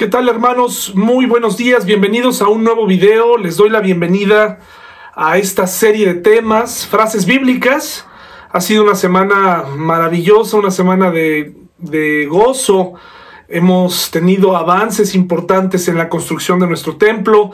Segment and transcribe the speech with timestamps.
[0.00, 0.94] ¿Qué tal hermanos?
[0.94, 3.36] Muy buenos días, bienvenidos a un nuevo video.
[3.36, 4.58] Les doy la bienvenida
[5.14, 8.06] a esta serie de temas, frases bíblicas.
[8.50, 12.94] Ha sido una semana maravillosa, una semana de, gozo.
[13.46, 17.50] Hemos tenido avances importantes en la construcción de nuestro templo.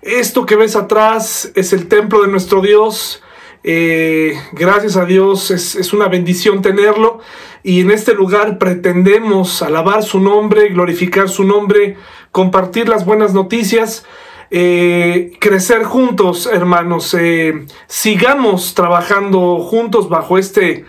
[0.00, 3.22] Esto que ves atrás es el templo de nuestro Dios.
[3.62, 7.20] Eh, gracias a Dios es, una bendición tenerlo
[7.62, 11.96] y en este lugar pretendemos alabar su nombre, glorificar su nombre,
[12.32, 14.04] compartir las buenas noticias,
[14.50, 17.14] eh, crecer juntos, hermanos.
[17.18, 20.84] Eh, sigamos trabajando juntos bajo este,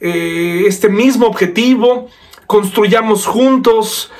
[0.00, 2.08] eh, este mismo objetivo,
[2.46, 4.10] construyamos juntos.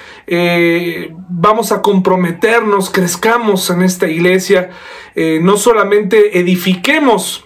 [1.29, 4.71] vamos a comprometernos, crezcamos en esta iglesia,
[5.15, 7.45] no solamente edifiquemos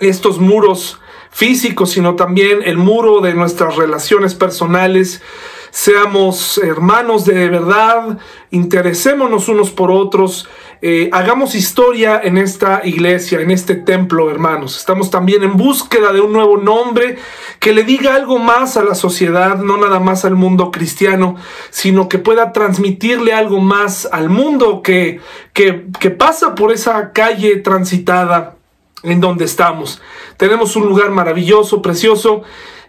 [0.00, 0.98] estos muros
[1.30, 5.22] físicos, sino también el muro de nuestras relaciones personales.
[5.70, 8.18] Seamos hermanos de verdad,
[8.50, 10.48] interesémonos unos por otros,
[10.82, 14.76] eh, hagamos historia en esta iglesia, en este templo, hermanos.
[14.78, 17.18] Estamos también en búsqueda de un nuevo nombre
[17.60, 21.36] que le diga algo más a la sociedad, no nada más al mundo cristiano,
[21.68, 25.20] sino que pueda transmitirle algo más al mundo que,
[25.52, 28.56] que, que pasa por esa calle transitada
[29.02, 30.00] en donde estamos.
[30.36, 32.42] Tenemos un lugar maravilloso, precioso.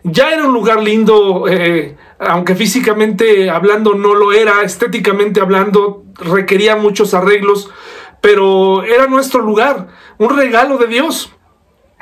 [0.04, 6.76] Ya era un lugar lindo, eh, aunque físicamente hablando no lo era, estéticamente hablando requería
[6.76, 7.70] muchos arreglos,
[8.20, 11.32] pero era nuestro lugar, un regalo de Dios.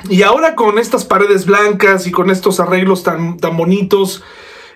[0.08, 4.22] Y ahora con estas paredes blancas y con estos arreglos tan, tan bonitos,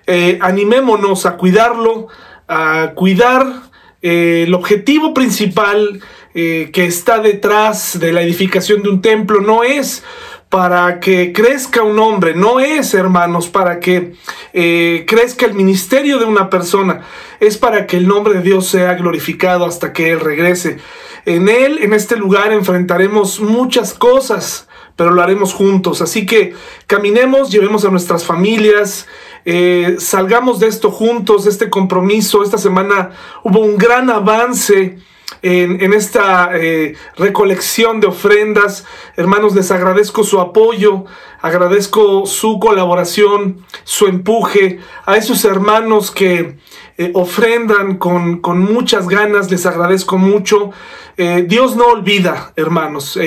[0.05, 2.07] eh, animémonos a cuidarlo,
[2.47, 3.63] a cuidar
[4.03, 6.01] eh, el objetivo principal
[6.37, 10.03] eh, que está detrás de la edificación de un templo no es
[10.49, 14.15] para que crezca un hombre, no es, hermanos, para que
[14.51, 17.05] eh, crezca el ministerio de una persona,
[17.39, 20.77] es para que el nombre de Dios sea glorificado hasta que Él regrese.
[21.25, 26.01] En Él, en este lugar, enfrentaremos muchas cosas, pero lo haremos juntos.
[26.01, 26.53] Así que
[26.85, 29.07] caminemos, llevemos a nuestras familias,
[29.45, 32.43] eh, salgamos de esto juntos, de este compromiso.
[32.43, 33.11] Esta semana
[33.43, 34.97] hubo un gran avance
[35.41, 38.85] en, esta eh, recolección de ofrendas.
[39.15, 41.05] Hermanos, les agradezco su apoyo,
[41.41, 44.79] agradezco su colaboración, su empuje.
[45.05, 46.57] A esos hermanos que
[46.97, 50.71] eh, ofrendan con, con, muchas ganas, les agradezco mucho.
[51.17, 53.17] Eh, Dios no olvida, hermanos.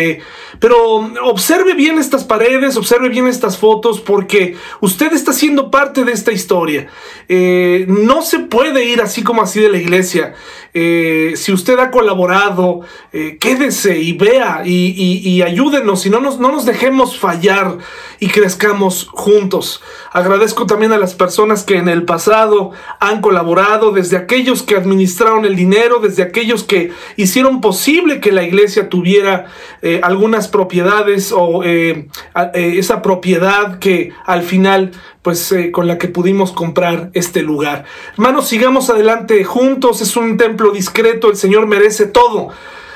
[0.60, 6.12] pero observe bien estas paredes, observe bien estas fotos, porque usted está siendo parte de
[6.12, 6.88] esta historia.
[7.28, 10.34] no se puede ir así como así de la iglesia.
[10.74, 12.82] Eh, si usted ha colaborado,
[13.12, 17.78] eh, quédese y vea y, ayúdenos y no nos, no nos dejemos fallar
[18.20, 19.82] y crezcamos juntos.
[20.12, 25.44] Agradezco también a las personas que en el pasado han colaborado, desde aquellos que administraron
[25.44, 27.77] el dinero, desde aquellos que hicieron posible
[28.20, 29.46] que la iglesia tuviera
[29.82, 37.10] eh, algunas propiedades o esa propiedad que al final pues con la que pudimos comprar
[37.14, 37.84] este lugar.
[38.12, 42.48] Hermanos, sigamos adelante juntos, es un templo discreto, el Señor merece todo.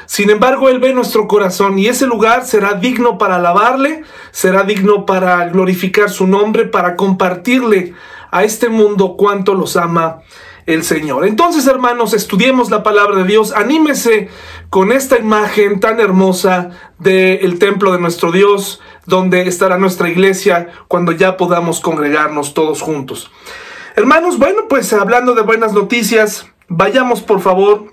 [0.07, 5.07] Sin embargo, Él ve nuestro corazón y ese lugar será digno para alabarle, será digno
[5.07, 7.95] para glorificar su nombre, para compartirle
[8.31, 10.21] a este mundo cuánto los ama
[10.67, 11.27] el Señor.
[11.27, 14.29] Entonces, hermanos, estudiemos la palabra de Dios, anímese
[14.71, 21.13] con esta imagen tan hermosa del templo de nuestro Dios, donde estará nuestra iglesia cuando
[21.13, 23.31] ya podamos congregarnos todos juntos.
[23.97, 27.93] Hermanos, bueno, pues hablando de buenas noticias, Vayamos por favor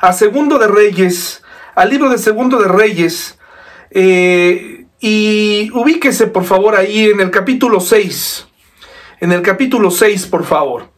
[0.00, 1.44] a Segundo de Reyes,
[1.76, 3.38] al libro de Segundo de Reyes,
[3.90, 8.48] eh, y ubíquese por favor ahí en el capítulo 6,
[9.20, 10.90] en el capítulo 6 por favor.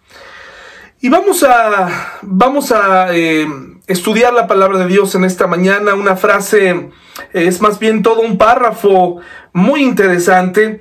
[1.00, 3.47] Y vamos a, vamos a eh,
[3.86, 6.91] estudiar la palabra de Dios en esta mañana, una frase,
[7.32, 9.19] es más bien todo un párrafo
[9.53, 10.81] muy interesante,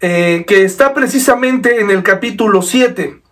[0.00, 3.22] eh, que está precisamente en el capítulo 7.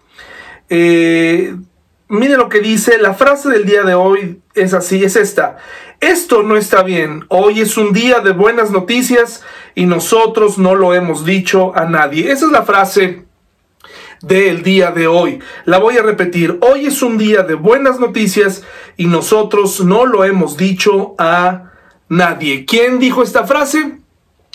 [2.13, 5.57] Mire lo que dice, la frase del día de hoy es así, es esta.
[6.01, 9.43] Esto no está bien, hoy es un día de buenas noticias
[9.75, 12.31] y nosotros no lo hemos dicho a nadie.
[12.33, 13.25] Esa es la frase
[14.23, 15.41] del día de hoy.
[15.65, 18.63] La voy a repetir, hoy es un día de buenas noticias
[18.97, 21.73] y nosotros no lo hemos dicho a
[22.09, 22.65] nadie.
[22.65, 23.99] ¿Quién dijo esta frase?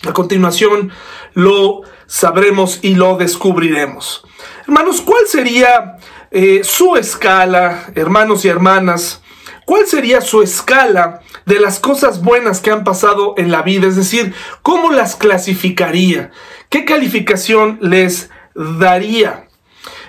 [0.07, 0.91] A continuación
[1.33, 4.23] lo sabremos y lo descubriremos.
[4.65, 5.97] Hermanos, ¿cuál sería
[6.31, 9.21] eh, su escala, hermanos y hermanas,
[9.65, 13.87] ¿cuál sería su escala de las cosas buenas que han pasado en la vida?
[13.87, 16.31] Es decir, ¿cómo las clasificaría?
[16.69, 19.46] ¿Qué calificación les daría?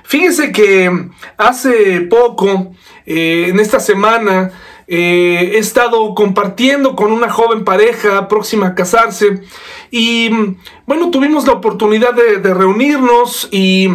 [0.08, 0.90] Fíjese que
[1.36, 2.72] hace poco,
[3.04, 4.52] eh, en esta semana,
[4.86, 9.42] eh, he estado compartiendo con una joven pareja próxima a casarse
[9.90, 10.30] y
[10.86, 13.90] bueno, tuvimos la oportunidad de, reunirnos y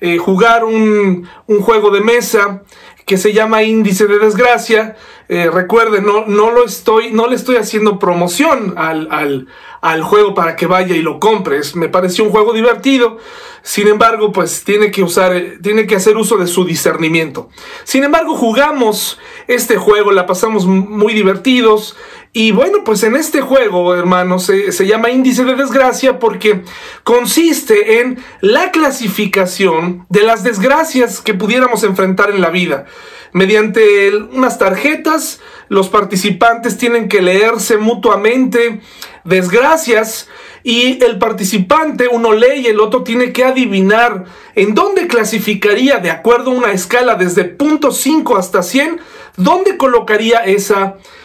[0.00, 1.28] eh, jugar un,
[1.60, 2.62] juego de mesa
[3.10, 4.94] que se llama Índice de Desgracia.
[5.28, 9.48] recuerden, no, no, lo estoy, no le estoy haciendo promoción al, al,
[9.80, 11.74] al juego para que vaya y lo compres.
[11.74, 13.18] Me pareció un juego divertido.
[13.62, 17.48] Sin embargo, pues tiene que usar, tiene que hacer uso de su discernimiento.
[17.82, 19.18] Sin embargo, jugamos
[19.48, 21.96] este juego, la pasamos muy divertidos.
[22.32, 26.62] Y bueno, pues en este juego, hermanos, se, se, llama índice de desgracia porque
[27.02, 32.86] consiste en la clasificación de las desgracias que pudiéramos enfrentar en la vida.
[33.32, 38.80] Mediante unas tarjetas, los participantes tienen que leerse mutuamente
[39.24, 40.28] desgracias
[40.62, 44.24] y el participante, uno lee y el otro tiene que adivinar
[44.54, 49.00] en dónde clasificaría de acuerdo a una escala desde punto 5 hasta 100,
[49.36, 51.19] dónde colocaría esa desgracia.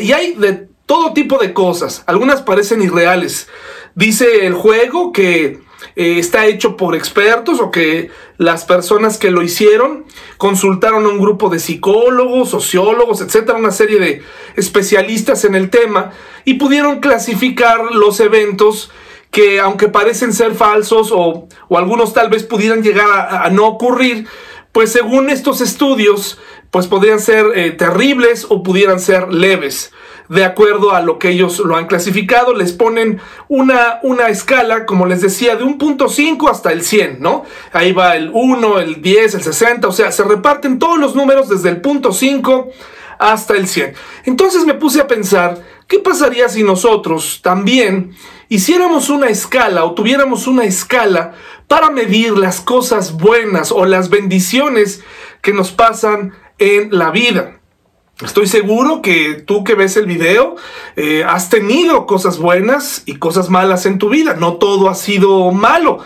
[0.00, 3.48] Y hay de todo tipo de cosas, algunas parecen irreales.
[3.94, 5.60] Dice el juego que
[5.96, 10.04] eh, está hecho por expertos o que las personas que lo hicieron
[10.38, 14.22] consultaron a un grupo de psicólogos, sociólogos, etcétera, una serie de
[14.56, 16.12] especialistas en el tema
[16.44, 18.90] y pudieron clasificar los eventos
[19.30, 24.26] que aunque parecen ser falsos o, algunos tal vez pudieran llegar a, no ocurrir,
[24.70, 26.38] pues según estos estudios,
[26.74, 29.92] pues podrían ser eh, terribles o pudieran ser leves
[30.28, 32.52] de acuerdo a lo que ellos lo han clasificado.
[32.52, 37.18] Les ponen una, una escala, como les decía, de un punto 5 hasta el 100,
[37.20, 37.44] ¿no?
[37.72, 41.48] Ahí va el 1, el 10, el 60, o sea, se reparten todos los números
[41.48, 42.70] desde el punto 5
[43.20, 43.94] hasta el 100.
[44.24, 48.16] Entonces me puse a pensar, ¿qué pasaría si nosotros también
[48.48, 51.34] hiciéramos una escala o tuviéramos una escala
[51.68, 55.04] para medir las cosas buenas o las bendiciones
[55.40, 57.60] que nos pasan en la vida?
[58.22, 60.54] Estoy seguro que tú que ves el video
[60.94, 64.34] eh, has tenido cosas buenas y cosas malas en tu vida.
[64.34, 65.98] No todo ha sido malo.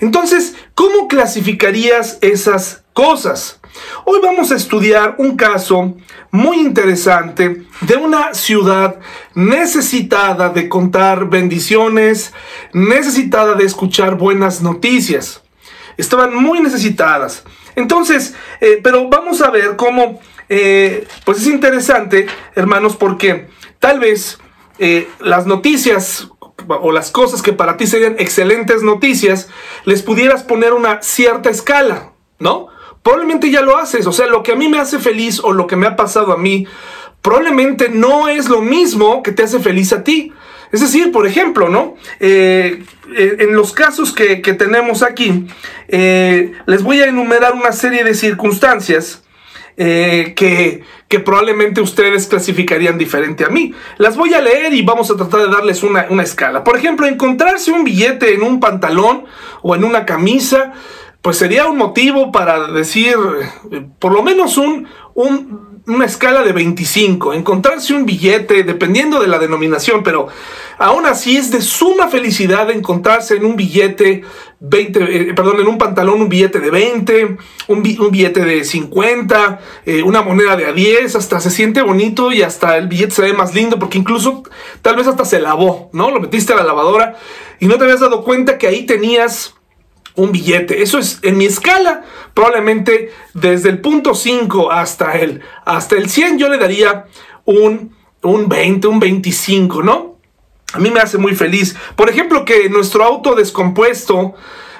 [0.00, 3.60] Entonces, ¿cómo clasificarías esas cosas?
[4.04, 5.94] Hoy vamos a estudiar un caso
[6.32, 8.98] muy interesante de una ciudad
[9.34, 12.32] necesitada de contar bendiciones,
[12.72, 15.42] necesitada de escuchar buenas noticias.
[15.96, 17.44] Estaban muy necesitadas.
[17.76, 23.48] Entonces, eh, pero vamos a ver cómo eh, pues es interesante, hermanos, porque
[23.78, 24.38] tal vez
[24.78, 26.28] eh, las noticias
[26.68, 29.48] o las cosas que para ti serían excelentes noticias,
[29.84, 32.68] les pudieras poner una cierta escala, ¿no?
[33.02, 35.66] Probablemente ya lo haces, o sea, lo que a mí me hace feliz o lo
[35.66, 36.66] que me ha pasado a mí,
[37.20, 40.32] probablemente no es lo mismo que te hace feliz a ti.
[40.72, 41.96] Es decir, por ejemplo, ¿no?
[42.18, 42.82] Eh,
[43.14, 45.46] en los casos que, tenemos aquí,
[45.88, 49.22] les voy a enumerar una serie de circunstancias
[49.76, 50.84] eh, que,
[51.20, 53.74] probablemente ustedes clasificarían diferente a mí.
[53.98, 56.64] Las voy a leer y vamos a tratar de darles una, escala.
[56.64, 59.24] Por ejemplo, encontrarse un billete en un pantalón
[59.60, 60.72] o en una camisa,
[61.20, 63.16] pues sería un motivo para decir,
[63.70, 69.26] eh, por lo menos un, un una escala de 25, encontrarse un billete, dependiendo de
[69.26, 70.28] la denominación, pero
[70.78, 74.22] aún así es de suma felicidad encontrarse en un billete
[74.64, 77.36] 20, eh, perdón, en un pantalón un billete de 20,
[77.66, 82.42] un, billete de 50, eh, una moneda de a 10, hasta se siente bonito y
[82.42, 84.44] hasta el billete se ve más lindo porque incluso
[84.80, 86.12] tal vez hasta se lavó, ¿no?
[86.12, 87.16] Lo metiste a la lavadora
[87.58, 89.54] y no te habías dado cuenta que ahí tenías
[90.14, 90.80] un billete.
[90.80, 96.38] Eso es en mi escala, probablemente desde el punto 5 hasta el, hasta el 100
[96.38, 97.06] yo le daría
[97.44, 100.11] un, un 20, un 25, ¿no?
[100.72, 101.76] A mí me hace muy feliz.
[101.96, 104.34] Por ejemplo, que nuestro auto descompuesto,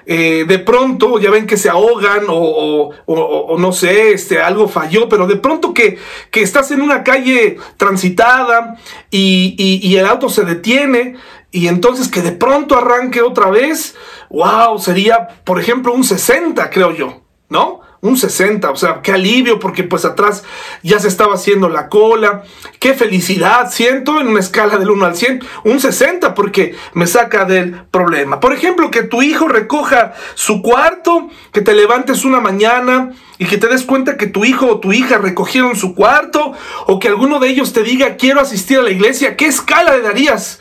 [0.07, 5.27] eh, de pronto ya ven que se ahogan o, no sé, este, algo falló, pero
[5.27, 5.99] de pronto que,
[6.31, 8.77] que estás en una calle transitada
[9.11, 11.17] y, y, el auto se detiene
[11.53, 13.95] y entonces que de pronto arranque otra vez,
[14.31, 17.21] wow, sería, por ejemplo, un 60, creo yo,
[17.51, 17.82] ¿no?
[18.05, 20.43] Un 60, o sea, qué alivio porque pues atrás
[20.83, 22.43] ya se estaba haciendo la cola,
[22.81, 27.45] qué felicidad siento en una escala del 1 al 100, un 60 porque me saca
[27.45, 28.41] del problema.
[28.41, 33.57] Por ejemplo, que tu hijo recoja su cuarto, que te levantes una mañana y que
[33.57, 36.55] te des cuenta que tu hijo o tu hija recogieron su cuarto,
[36.89, 40.03] o que alguno de ellos te diga quiero asistir a la iglesia, ¿qué escala le
[40.03, 40.59] darías?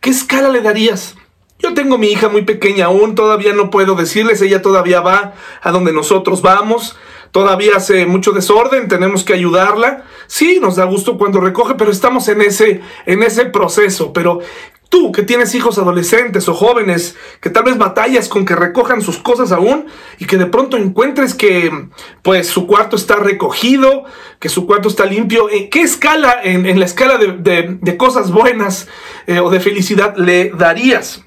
[0.00, 1.16] ¿Qué escala le darías?
[1.58, 5.72] Yo tengo mi hija muy pequeña aún, todavía no puedo decirles, ella todavía va a
[5.72, 6.96] donde nosotros vamos,
[7.30, 10.04] todavía hace mucho desorden, tenemos que ayudarla.
[10.26, 14.12] Sí, nos da gusto cuando recoge, pero estamos en ese, en ese proceso.
[14.12, 14.40] Pero,
[14.88, 19.18] Tú que tienes hijos adolescentes o jóvenes, que tal vez batallas con que recojan sus
[19.18, 19.86] cosas aún
[20.18, 21.88] y que de pronto encuentres que
[22.22, 24.04] pues su cuarto está recogido,
[24.38, 28.86] que su cuarto está limpio, ¿en qué escala, en, la escala de, cosas buenas
[29.26, 31.25] eh, o de felicidad le darías?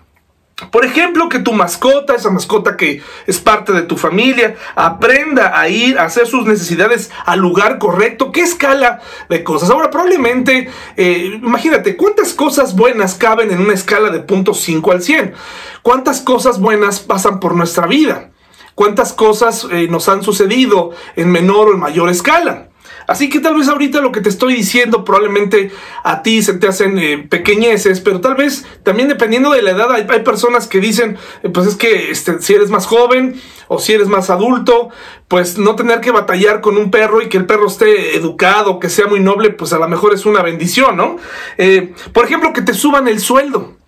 [0.72, 5.70] Por ejemplo, que tu mascota, esa mascota que es parte de tu familia, aprenda a
[5.70, 8.32] ir a hacer sus necesidades al lugar correcto.
[8.32, 9.70] ¿Qué escala de cosas?
[9.70, 15.02] Ahora, probablemente, eh, imagínate, ¿cuántas cosas buenas caben en una escala de punto 5 al
[15.02, 15.34] 100?
[15.82, 18.32] ¿Cuántas cosas buenas pasan por nuestra vida?
[18.76, 22.69] ¿Cuántas cosas eh, nos han sucedido en menor o en mayor escala?
[23.10, 25.72] Así que tal vez ahorita lo que te estoy diciendo probablemente
[26.04, 29.92] a ti se te hacen eh, pequeñeces, pero tal vez también dependiendo de la edad
[29.92, 33.94] hay, personas que dicen, eh, pues es que este, si eres más joven o si
[33.94, 34.90] eres más adulto,
[35.28, 38.90] pues no tener que batallar con un perro y que el perro esté educado, que
[38.90, 41.18] sea muy noble, pues a lo mejor es una bendición, ¿no?
[41.58, 43.79] Eh, por ejemplo, que te suban el sueldo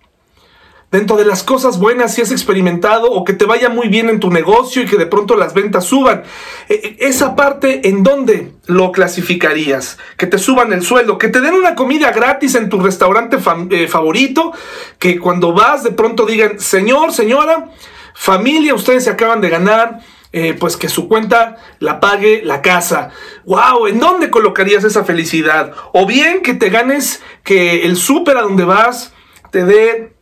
[0.92, 4.20] dentro de las cosas buenas si has experimentado o que te vaya muy bien en
[4.20, 6.22] tu negocio y que de pronto las ventas suban.
[6.68, 11.40] E, e, esa parte en dónde lo clasificarías, que te suban el sueldo, que te
[11.40, 13.38] den una comida gratis en tu restaurante
[13.70, 14.52] eh, favorito,
[14.98, 17.70] que cuando vas de pronto digan, señor, señora,
[18.14, 20.00] familia, ustedes se acaban de ganar.
[20.34, 23.10] Eh, pues que su cuenta la pague la casa.
[23.44, 23.86] ¡Wow!
[23.86, 25.74] ¿En dónde colocarías esa felicidad?
[25.92, 29.12] O bien que te ganes que el súper a donde vas
[29.50, 30.14] te dé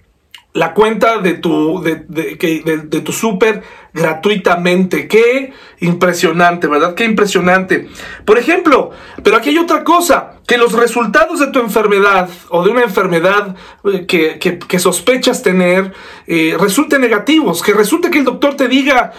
[0.53, 5.07] la cuenta de tu, de, de, tu súper gratuitamente.
[5.07, 6.95] Qué impresionante, ¿verdad?
[6.95, 7.89] Qué impresionante.
[8.25, 8.91] Por ejemplo,
[9.23, 13.55] pero aquí hay otra cosa, que los resultados de tu enfermedad o de una enfermedad
[13.85, 15.93] eh, que, sospechas tener
[16.27, 19.13] eh, resulten negativos, que resulte que el doctor te diga,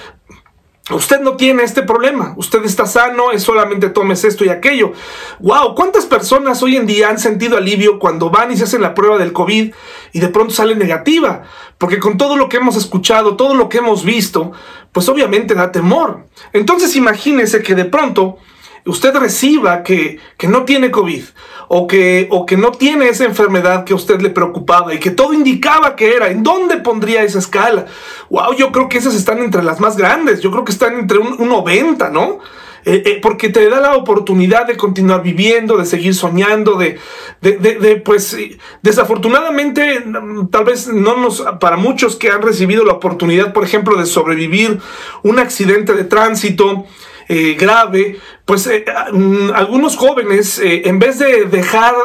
[0.96, 4.94] Usted no tiene este problema, usted está sano, es solamente tomes esto y aquello.
[5.40, 8.94] Wow, ¿cuántas personas hoy en día han sentido alivio cuando van y se hacen la
[8.94, 9.74] prueba del COVID
[10.14, 11.44] y de pronto sale negativa?
[11.78, 14.52] Porque con todo lo que hemos escuchado, todo lo que hemos visto,
[14.92, 16.26] pues obviamente da temor.
[16.54, 18.38] Entonces imagínese que de pronto
[18.86, 21.24] usted reciba que, que no tiene COVID
[21.68, 25.12] o que, o que no tiene esa enfermedad que a usted le preocupaba y que
[25.12, 27.86] todo indicaba que era, ¿en dónde pondría esa escala?
[28.30, 31.18] Wow, yo creo que esas están entre las más grandes, yo creo que están entre
[31.20, 32.40] un, 90, ¿no?
[32.84, 36.98] Eh, eh, porque te da la oportunidad de continuar viviendo, de seguir soñando, de,
[37.40, 38.36] de, de, pues
[38.82, 40.04] desafortunadamente
[40.50, 44.80] tal vez no nos, para muchos que han recibido la oportunidad, por ejemplo, de sobrevivir
[45.22, 46.86] un accidente de tránsito,
[47.34, 48.84] eh, grave, pues eh,
[49.14, 51.96] mm, algunos jóvenes, eh, en vez de dejar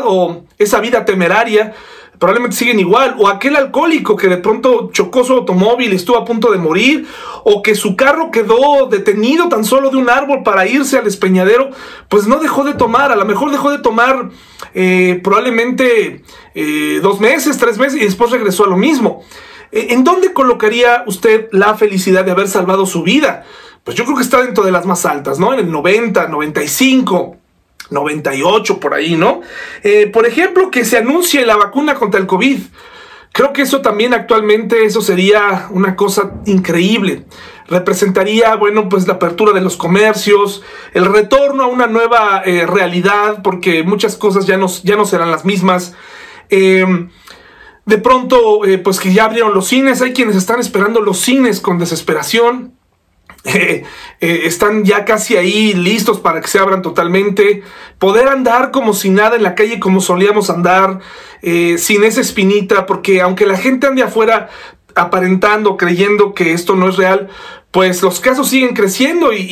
[0.57, 1.75] esa vida temeraria,
[2.21, 6.25] probablemente siguen igual, o aquel alcohólico que de pronto chocó su automóvil y estuvo a
[6.25, 7.09] punto de morir,
[7.43, 11.71] o que su carro quedó detenido tan solo de un árbol para irse al despeñadero,
[12.09, 14.31] pues no dejó de tomar, a lo mejor dejó de tomar
[15.25, 16.23] probablemente
[17.03, 19.25] dos meses, tres meses y después regresó a lo mismo.
[19.73, 23.45] ¿En dónde colocaría usted la felicidad de haber salvado su vida?
[23.87, 25.55] Pues yo creo que está dentro de las más altas, ¿no?
[25.55, 27.37] En el 90, 95.
[27.89, 29.43] 98 por ahí, ¿no?
[29.85, 32.59] Eh, por ejemplo, que se anuncie la vacuna contra el COVID.
[33.31, 37.27] Creo que eso también actualmente, eso sería una cosa increíble.
[37.69, 43.41] Representaría, bueno, pues la apertura de los comercios, el retorno a una nueva eh, realidad,
[43.45, 45.95] porque muchas cosas ya no, ya no serán las mismas.
[46.49, 47.11] Em,
[47.85, 51.61] de pronto, eh, pues que ya abrieron los cines, hay quienes están esperando los cines
[51.61, 52.75] con desesperación.
[53.47, 53.85] Eh,
[54.21, 57.63] eh, están ya casi ahí listos para que se abran totalmente,
[57.99, 60.99] poder andar como si nada en la calle como solíamos andar,
[61.43, 64.49] eh, sin esa espinita, porque aunque la gente ande afuera
[64.97, 67.29] aparentando, creyendo que esto no es real,
[67.71, 69.47] pues los casos siguen creciendo y,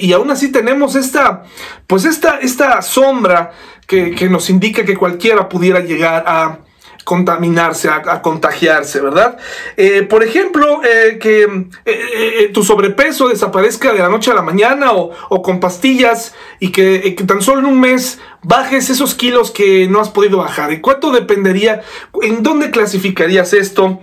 [0.00, 1.44] y, aún así tenemos esta,
[1.86, 3.52] pues esta, esta sombra
[3.86, 6.60] que, que nos indica que cualquiera pudiera llegar a,
[7.04, 9.38] contaminarse, a, contagiarse, ¿verdad?
[9.76, 14.92] Eh, por ejemplo, eh, que eh, tu sobrepeso desaparezca de la noche a la mañana
[14.92, 20.00] o, con pastillas y que, tan solo en un mes bajes esos kilos que no
[20.00, 20.72] has podido bajar.
[20.72, 21.82] ¿Y cuánto dependería?
[22.22, 24.00] ¿En dónde clasificarías esto?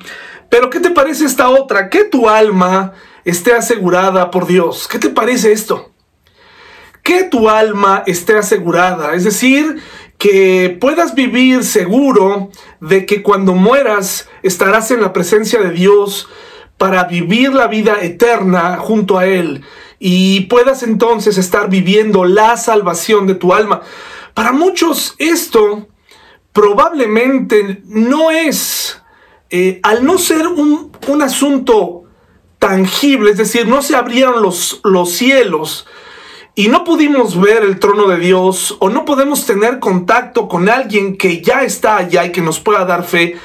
[0.49, 1.89] Pero ¿qué te parece esta otra?
[1.89, 2.93] Que tu alma
[3.25, 4.87] esté asegurada por Dios.
[4.87, 5.91] ¿Qué te parece esto?
[7.03, 9.81] Que tu alma esté asegurada, es decir,
[10.17, 16.27] que puedas vivir seguro de que cuando mueras estarás en la presencia de Dios
[16.77, 19.63] para vivir la vida eterna junto a Él
[19.99, 23.81] y puedas entonces estar viviendo la salvación de tu alma.
[24.33, 25.87] Para muchos esto
[26.53, 29.01] probablemente no es,
[29.49, 32.03] eh, al no ser un, un, asunto
[32.57, 35.85] tangible, es decir, no se abrieron los, los cielos,
[36.57, 41.15] y no pudimos ver el trono de Dios o no podemos tener contacto con alguien
[41.15, 43.37] que ya está allá y que nos pueda dar fe,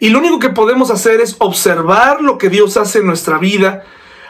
[0.00, 3.84] Y lo único que podemos hacer es observar lo que Dios hace en nuestra vida.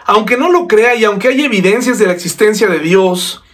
[0.05, 3.45] Aunque no lo crea y aunque hay evidencias de la existencia de Dios,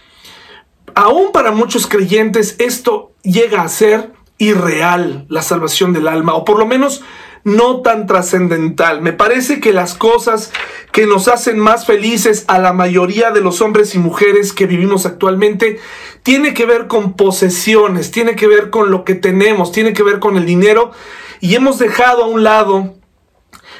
[0.95, 6.57] aún para muchos creyentes esto llega a ser irreal, la salvación del alma, o por
[6.57, 7.03] lo menos
[7.43, 9.01] no tan trascendental.
[9.01, 10.51] Me parece que las cosas
[10.91, 15.05] que nos hacen más felices a la mayoría de los hombres y mujeres que vivimos
[15.05, 15.79] actualmente
[16.23, 20.19] tiene que ver con posesiones, tiene que ver con lo que tenemos, tiene que ver
[20.19, 20.91] con el dinero
[21.39, 22.95] y hemos dejado a un lado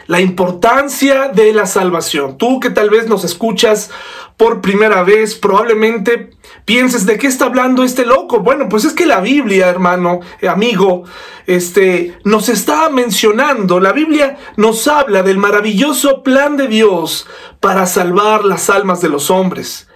[0.07, 2.37] la importancia de la salvación.
[2.37, 3.89] Tú que tal vez nos escuchas
[4.37, 6.31] por primera vez, probablemente
[6.65, 8.39] pienses de qué está hablando este loco.
[8.39, 11.03] Bueno, pues es que la Biblia, hermano, eh, amigo,
[11.45, 17.27] este, nos está mencionando, la Biblia nos habla del maravilloso plan de Dios
[17.59, 19.87] para salvar las almas de los hombres.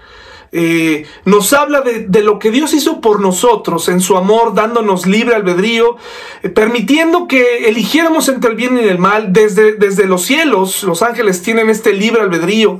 [0.58, 5.36] Eh, nos habla de, lo que Dios hizo por nosotros en su amor, dándonos libre
[5.36, 5.98] albedrío,
[6.44, 9.34] eh, permitiendo que eligiéramos entre el bien y el mal.
[9.34, 12.80] Desde, desde los cielos, los ángeles tienen este libre albedrío.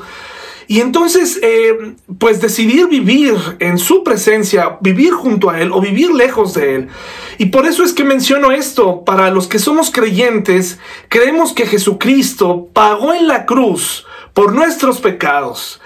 [0.68, 6.12] Y entonces, eh, pues decidir vivir en su presencia, vivir junto a Él o vivir
[6.12, 6.88] lejos de Él.
[7.40, 10.80] Y por eso es que menciono esto, para los que somos creyentes,
[11.10, 15.82] creemos que Jesucristo pagó en la cruz por nuestros pecados.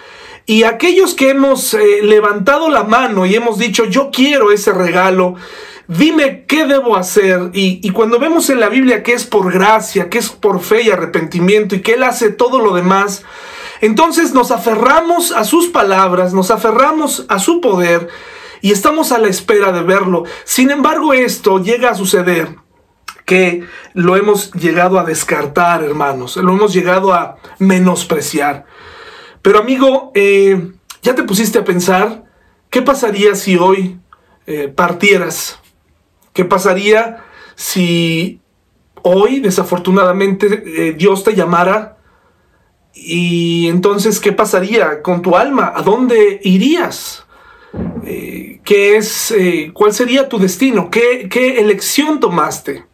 [0.49, 5.35] Y aquellos que hemos eh, levantado la mano y hemos dicho, yo quiero ese regalo,
[5.87, 7.51] dime qué debo hacer.
[7.53, 10.81] Y, y, cuando vemos en la Biblia que es por gracia, que es por fe
[10.81, 13.21] y arrepentimiento y que Él hace todo lo demás,
[13.81, 18.07] entonces nos aferramos a sus palabras, nos aferramos a su poder
[18.59, 20.23] y estamos a la espera de verlo.
[20.45, 22.55] Sin embargo, esto llega a suceder
[23.27, 28.65] que lo hemos llegado a descartar, hermanos, lo hemos llegado a menospreciar.
[29.41, 32.25] Pero amigo, eh, ¿ya te pusiste a pensar
[32.69, 33.99] qué pasaría si hoy
[34.47, 35.59] eh, partieras?
[36.33, 37.23] ¿Qué pasaría
[37.55, 38.41] si
[39.01, 41.97] hoy, desafortunadamente, eh, Dios te llamara
[42.93, 45.71] y entonces, ¿qué pasaría con tu alma?
[45.75, 47.25] ¿A dónde irías?
[48.03, 49.33] ¿Qué es,
[49.73, 50.89] ¿Cuál sería tu destino?
[50.89, 52.85] ¿Qué, ¿Qué elección tomaste?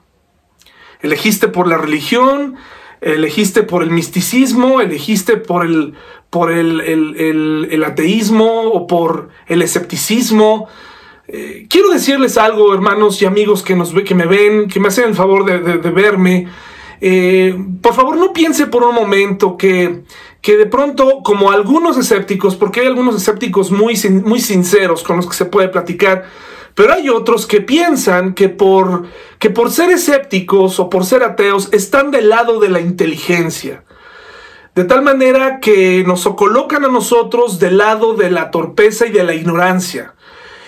[1.01, 2.57] ¿Elegiste por la religión?
[3.05, 4.81] ¿Elegiste por el misticismo?
[4.81, 5.93] ¿Elegiste por el,
[6.31, 10.67] por el, el, ateísmo o por el escepticismo?
[11.27, 15.09] Eh, quiero decirles algo, hermanos y amigos que, nos, que me ven, que me hacen
[15.09, 16.47] el favor de, de verme.
[16.99, 20.01] Eh, por favor, no piense por un momento que,
[20.41, 25.27] que de pronto, como algunos escépticos, porque hay algunos escépticos muy, muy sinceros con los
[25.27, 26.25] que se puede platicar,
[26.75, 29.07] pero hay otros que piensan que por,
[29.39, 33.83] que por ser escépticos o por ser ateos están del lado de la inteligencia.
[34.75, 39.23] De tal manera que nos colocan a nosotros del lado de la torpeza y de
[39.23, 40.15] la ignorancia.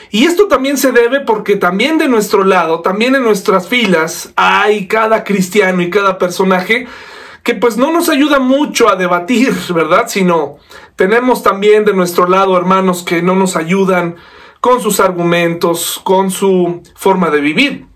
[0.10, 4.88] Y esto también se debe porque también de nuestro lado, también en nuestras filas, hay
[4.88, 6.88] cada cristiano y cada personaje
[7.44, 10.06] que pues no nos ayuda mucho a debatir, ¿verdad?
[10.08, 10.58] Sino
[10.96, 14.16] tenemos también de nuestro lado hermanos que no nos ayudan
[14.62, 17.88] con sus argumentos, con su forma de vivir.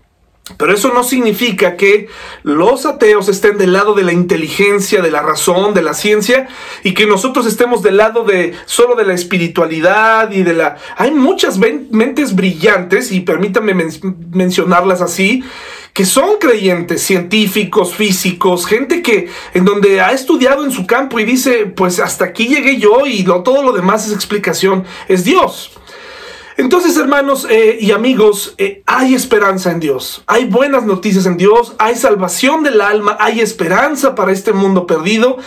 [0.58, 2.08] Pero eso no significa que
[2.42, 6.48] los ateos estén del lado de la inteligencia, de la razón, de la ciencia
[6.82, 11.12] y que nosotros estemos del lado de solo de la espiritualidad y de la hay
[11.12, 13.72] muchas mentes brillantes y permítanme
[14.32, 15.44] mencionarlas así
[15.92, 21.24] que son creyentes, científicos, físicos, gente que en donde ha estudiado en su campo y
[21.24, 25.78] dice, pues hasta aquí llegué yo y todo lo demás es explicación, es Dios.
[26.56, 31.74] Entonces, hermanos eh, y amigos, eh, hay esperanza en Dios, hay buenas noticias en Dios,
[31.78, 35.38] hay salvación del alma, hay esperanza para este mundo perdido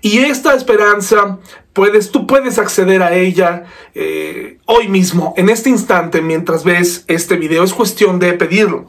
[0.00, 1.38] y esta esperanza
[1.72, 7.36] puedes, tú puedes acceder a ella eh, hoy mismo, en este instante, mientras ves este
[7.36, 7.62] video.
[7.62, 8.86] Es cuestión de pedirlo.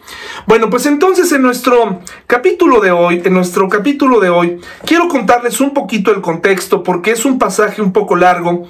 [0.48, 5.62] Bueno, pues entonces en nuestro capítulo de hoy, en nuestro capítulo de hoy, quiero contarles
[5.62, 8.68] un poquito el contexto porque es un pasaje un poco largo,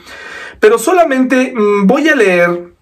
[0.60, 2.79] pero solamente mm, voy a leer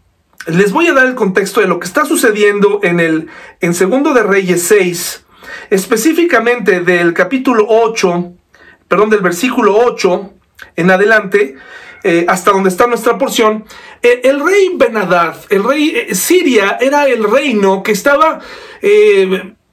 [0.47, 3.27] les voy a dar el contexto de lo que está sucediendo en el
[3.59, 5.25] en Segundo de Reyes 6,
[5.69, 8.31] específicamente del capítulo 8,
[8.87, 10.33] perdón, del versículo 8
[10.75, 11.55] en adelante,
[12.03, 13.65] eh, hasta donde está nuestra porción.
[14.01, 18.39] Eh, el rey Benadad, el rey eh, Siria, era el reino que estaba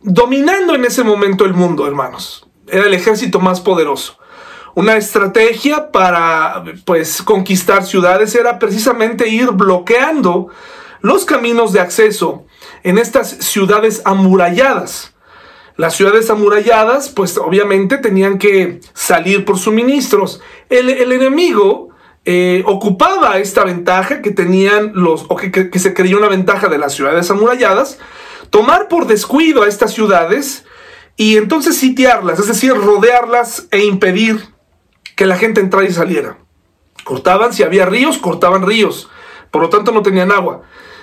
[0.01, 2.49] dominando en ese momento el mundo, hermanos.
[2.67, 4.19] Era el ejército más poderoso.
[4.75, 10.49] Una estrategia para pues conquistar ciudades era precisamente ir bloqueando
[11.01, 12.45] los caminos de acceso
[12.83, 15.13] en estas ciudades amuralladas.
[15.77, 20.41] Las ciudades amuralladas, pues obviamente tenían que salir por suministros.
[20.71, 21.91] El, enemigo
[22.25, 26.79] eh, ocupaba esta ventaja que tenían los, o que, que se creyó una ventaja de
[26.79, 27.99] las ciudades amuralladas,
[28.51, 30.65] tomar por descuido a estas ciudades
[31.17, 34.54] y entonces sitiarlas, es decir, rodearlas e impedir
[35.17, 36.39] que la gente entrara y saliera.
[37.05, 39.11] Cortaban, si había ríos, cortaban ríos,
[39.51, 40.63] por lo tanto no tenían agua.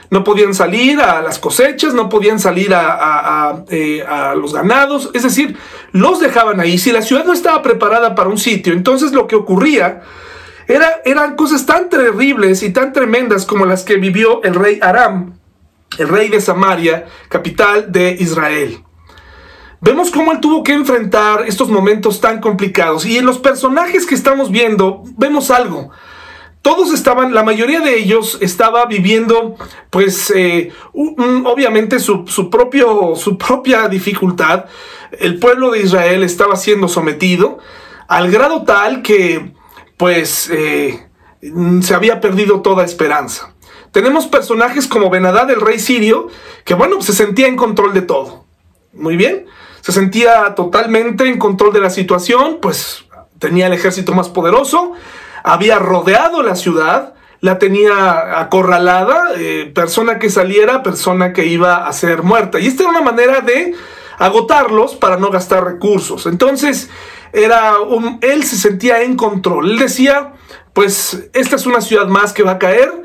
[0.10, 4.04] No podían salir a las cosechas, no podían salir a, eh,
[4.36, 5.58] los ganados, es decir,
[5.93, 6.78] los dejaban ahí.
[6.78, 10.02] Si la ciudad no estaba preparada para un sitio, entonces lo que ocurría
[10.67, 15.39] era, eran cosas tan terribles y tan tremendas como las que vivió el rey Aram,
[15.97, 18.84] el rey de Samaria, capital de Israel.
[19.84, 23.04] Vemos cómo él tuvo que enfrentar estos momentos tan complicados.
[23.04, 25.89] Y en los personajes que estamos viendo, vemos algo.
[26.62, 29.56] Todos estaban, la mayoría de ellos estaba viviendo,
[29.89, 34.65] pues, eh, obviamente su, propio, su propia dificultad.
[35.17, 37.58] El pueblo de Israel estaba siendo sometido
[38.08, 39.56] al grado tal que,
[39.98, 41.08] pues, eh,
[41.82, 43.56] se había perdido toda esperanza.
[43.91, 46.28] Tenemos personajes como Benadad, el rey sirio,
[46.65, 48.46] que, bueno, se sentía en control de todo.
[48.94, 49.48] Muy bien
[49.82, 53.06] se sentía totalmente en control de la situación, pues
[53.39, 54.94] tenía el ejército más poderoso,
[55.44, 61.94] había rodeado la ciudad, la tenía acorralada, eh, persona que saliera, persona que iba a
[61.94, 62.60] ser muerta.
[62.60, 63.74] Y esta era una manera de
[64.20, 66.28] agotarlos para no gastar recursos.
[66.28, 66.89] Entonces,
[67.34, 69.72] era un, él se sentía en control.
[69.72, 70.34] Él decía,
[70.74, 73.02] pues, esta es una ciudad más que va a caer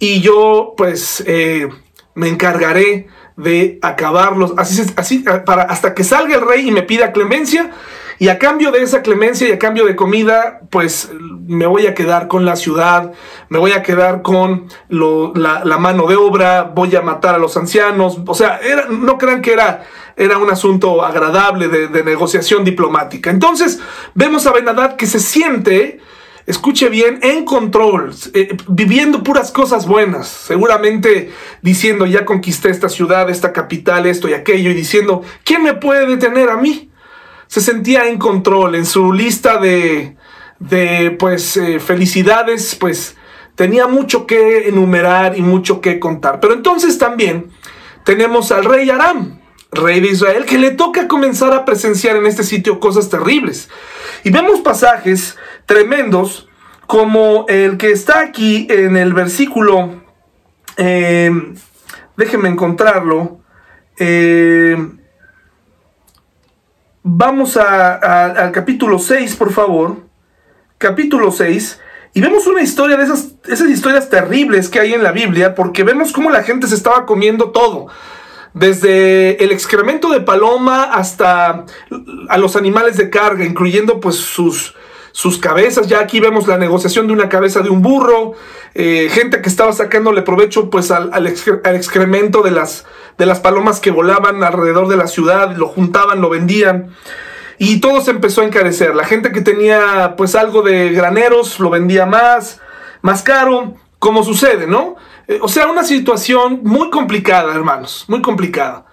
[0.00, 1.68] y yo, pues, eh,
[2.14, 7.12] me encargaré de acabarlos, así, así para hasta que salga el rey y me pida
[7.12, 7.70] clemencia,
[8.18, 11.10] y a cambio de esa clemencia y a cambio de comida, pues
[11.46, 13.12] me voy a quedar con la ciudad,
[13.50, 18.18] me voy a quedar con la, mano de obra, voy a matar a los ancianos.
[18.26, 19.84] O sea, no crean que era,
[20.16, 23.30] era un asunto agradable de, de negociación diplomática.
[23.30, 23.80] Entonces,
[24.14, 26.00] vemos a Benadad que se siente
[26.46, 33.28] escuche bien, en control, eh, viviendo puras cosas buenas, seguramente diciendo, ya conquisté esta ciudad,
[33.28, 36.90] esta capital, esto y aquello, y diciendo, ¿quién me puede detener a mí?
[37.48, 40.16] Se sentía en control, en su lista de,
[40.60, 43.16] de pues, eh, felicidades, pues,
[43.56, 46.38] tenía mucho que enumerar y mucho que contar.
[46.38, 47.50] Pero entonces también
[48.04, 49.40] tenemos al rey Aram,
[49.72, 53.68] rey de Israel, que le toca comenzar a presenciar en este sitio cosas terribles.
[54.22, 56.48] Y vemos pasajes tremendos
[56.86, 60.02] como el que está aquí en el versículo,
[60.76, 61.30] eh,
[62.16, 63.40] déjenme encontrarlo,
[63.98, 64.76] eh,
[67.02, 69.96] vamos al capítulo 6, por favor,
[70.78, 71.80] capítulo 6,
[72.14, 75.82] y vemos una historia de esas, esas historias terribles que hay en la Biblia, porque
[75.82, 77.88] vemos cómo la gente se estaba comiendo todo
[78.54, 81.66] desde el excremento de paloma hasta
[82.30, 84.74] a los animales de carga, incluyendo pues sus,
[85.16, 85.86] sus cabezas.
[85.86, 88.34] Ya aquí vemos la negociación de una cabeza de un burro,
[88.74, 92.84] eh, gente que estaba sacándole provecho pues al, excremento de las,
[93.16, 96.90] de las palomas que volaban alrededor de la ciudad, lo juntaban, lo vendían.
[97.56, 98.94] Y todo se empezó a encarecer.
[98.94, 102.60] La gente que tenía pues algo de graneros lo vendía más,
[103.00, 104.96] más caro, como sucede, ¿no?
[105.28, 108.84] Eh, o sea, una situación muy complicada, hermanos, muy complicada.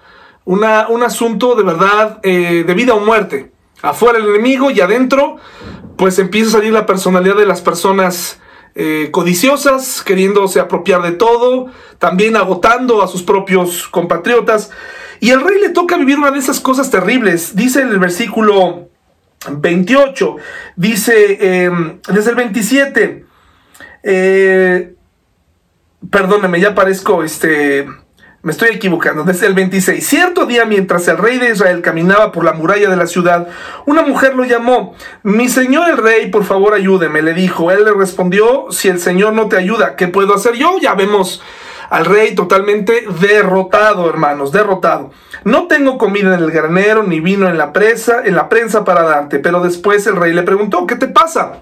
[0.45, 3.52] Una, un asunto de verdad eh, de vida o muerte.
[3.83, 5.35] Afuera el enemigo y adentro,
[5.97, 8.39] pues empieza a salir la personalidad de las personas
[8.75, 11.67] eh, codiciosas, queriéndose apropiar de todo,
[11.99, 14.71] también agotando a sus propios compatriotas.
[15.19, 17.57] Y el rey le toca vivir una de esas cosas terribles.
[17.57, 18.87] Dice en el versículo
[19.51, 20.37] 28,
[20.77, 23.25] dice em, desde el 27,
[24.03, 24.95] eh,
[26.09, 27.85] perdóneme, ya parezco este.
[28.43, 30.05] Me estoy equivocando, desde el 26.
[30.05, 33.47] Cierto día, mientras el rey de Israel caminaba por la muralla de la ciudad,
[33.85, 34.95] una mujer lo llamó.
[35.23, 37.71] Mi señor el rey, por favor ayúdeme, le dijo.
[37.71, 40.75] Él le respondió, si el señor no te ayuda, ¿qué puedo hacer yo?
[40.81, 41.41] Ya vemos
[41.89, 45.11] al rey totalmente derrotado, hermanos, derrotado.
[45.45, 49.03] No tengo comida en el granero, ni vino en la presa, en la prensa para
[49.03, 49.39] darte.
[49.39, 51.61] Pero después el rey le preguntó, ¿qué te pasa?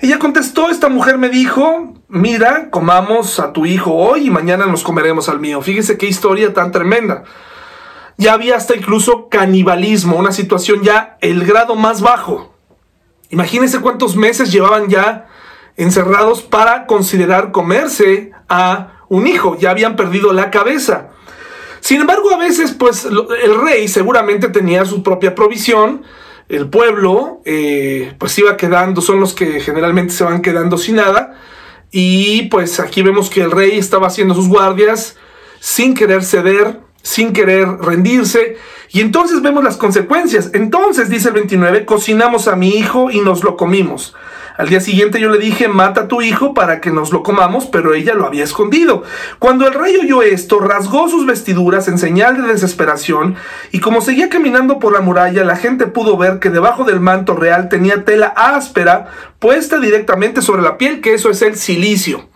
[0.00, 4.84] Ella contestó, esta mujer me dijo, mira, comamos a tu hijo hoy y mañana nos
[4.84, 5.60] comeremos al mío.
[5.60, 7.24] Fíjese qué historia tan tremenda.
[8.16, 12.54] Ya había hasta incluso canibalismo, una situación ya el grado más bajo.
[13.30, 15.26] Imagínense cuántos meses llevaban ya
[15.76, 19.56] encerrados para considerar comerse a un hijo.
[19.58, 21.10] Ya habían perdido la cabeza.
[21.80, 26.04] Sin embargo, a veces, pues el rey seguramente tenía su propia provisión
[26.48, 31.38] el pueblo eh, pues iba quedando, son los que generalmente se van quedando sin nada.
[31.90, 35.16] Y pues aquí vemos que el rey estaba haciendo sus guardias
[35.60, 38.56] sin querer ceder, sin querer rendirse.
[38.90, 40.50] Y entonces vemos las consecuencias.
[40.54, 44.14] Entonces, dice el 29, cocinamos a mi hijo y nos lo comimos.
[44.58, 47.66] Al día siguiente yo le dije, mata a tu hijo para que nos lo comamos,
[47.66, 49.04] pero ella lo había escondido.
[49.38, 53.36] Cuando el rey oyó esto, rasgó sus vestiduras en señal de desesperación,
[53.70, 57.36] y como seguía caminando por la muralla, la gente pudo ver que debajo del manto
[57.36, 59.06] real tenía tela áspera
[59.38, 62.28] puesta directamente sobre la piel, que eso es el silicio.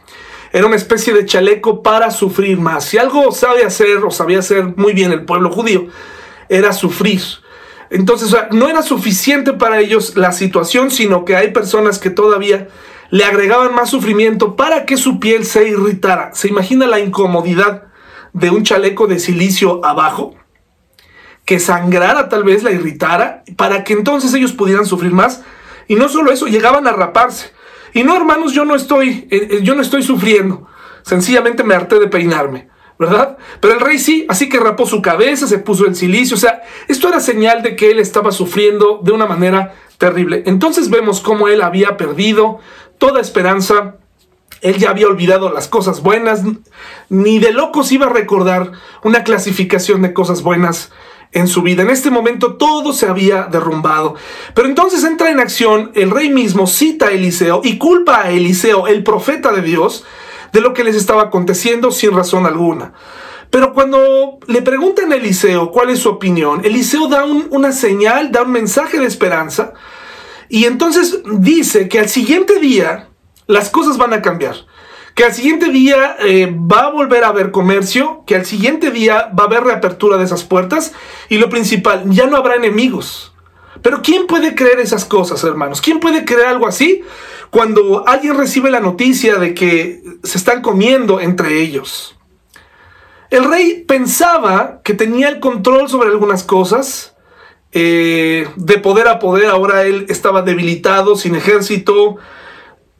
[0.52, 2.84] Era una especie de chaleco para sufrir más.
[2.84, 5.88] Si algo sabe hacer o sabía hacer muy bien el pueblo judío,
[6.48, 7.20] era sufrir.
[7.92, 12.68] Entonces, no era suficiente para ellos la situación, sino que hay personas que todavía
[13.10, 16.30] le agregaban más sufrimiento para que su piel se irritara.
[16.32, 17.88] ¿Se imagina la incomodidad
[18.32, 20.34] de un chaleco de silicio abajo?
[21.44, 25.42] Que sangrara tal vez, la irritara, para que entonces ellos pudieran sufrir más.
[25.86, 27.52] Y no solo eso, llegaban a raparse.
[27.92, 30.66] Y no, hermanos, yo no estoy, eh, eh, yo no estoy sufriendo.
[31.02, 32.71] Sencillamente me harté de peinarme.
[33.60, 36.62] Pero el rey sí, así que rapó su cabeza, se puso el silicio, o sea,
[36.88, 40.42] esto era señal de que él estaba sufriendo de una manera terrible.
[40.46, 42.58] Entonces vemos cómo él había perdido
[42.98, 43.96] toda esperanza,
[44.60, 46.42] él ya había olvidado las cosas buenas,
[47.08, 50.90] ni de locos iba a recordar una clasificación de cosas buenas
[51.32, 51.82] en su vida.
[51.82, 54.14] En este momento todo se había derrumbado.
[54.54, 58.86] Pero entonces entra en acción, el rey mismo cita a Eliseo y culpa a Eliseo,
[58.86, 60.04] el profeta de Dios,
[60.52, 62.92] de lo que les estaba aconteciendo sin razón alguna.
[63.50, 68.42] Pero cuando le preguntan a Eliseo cuál es su opinión, Eliseo da una señal, da
[68.42, 69.74] un mensaje de esperanza,
[70.48, 73.08] y entonces dice que al siguiente día
[73.46, 74.56] las cosas van a cambiar,
[75.14, 79.30] que al siguiente día eh, va a volver a haber comercio, que al siguiente día
[79.38, 80.92] va a haber reapertura de esas puertas,
[81.28, 83.34] y lo principal, ya no habrá enemigos.
[83.82, 85.80] Pero ¿quién puede creer esas cosas, hermanos?
[85.80, 87.02] ¿Quién puede creer algo así?
[87.52, 92.16] Cuando alguien recibe la noticia de que se están comiendo entre ellos.
[93.28, 97.14] El rey pensaba que tenía el control sobre algunas cosas,
[97.72, 102.16] eh, de poder a poder, ahora él estaba debilitado, sin ejército.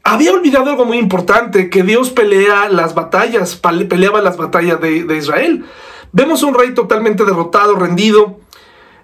[0.04, 5.64] Había olvidado algo muy importante, que Dios pelea las batallas, peleaba las batallas de, Israel.
[6.12, 8.38] Vemos un rey totalmente derrotado, rendido,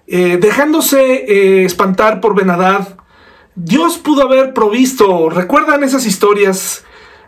[0.05, 2.99] eh, dejándose eh, espantar por Benadad,
[3.61, 6.85] Dios pudo haber provisto, ¿recuerdan esas historias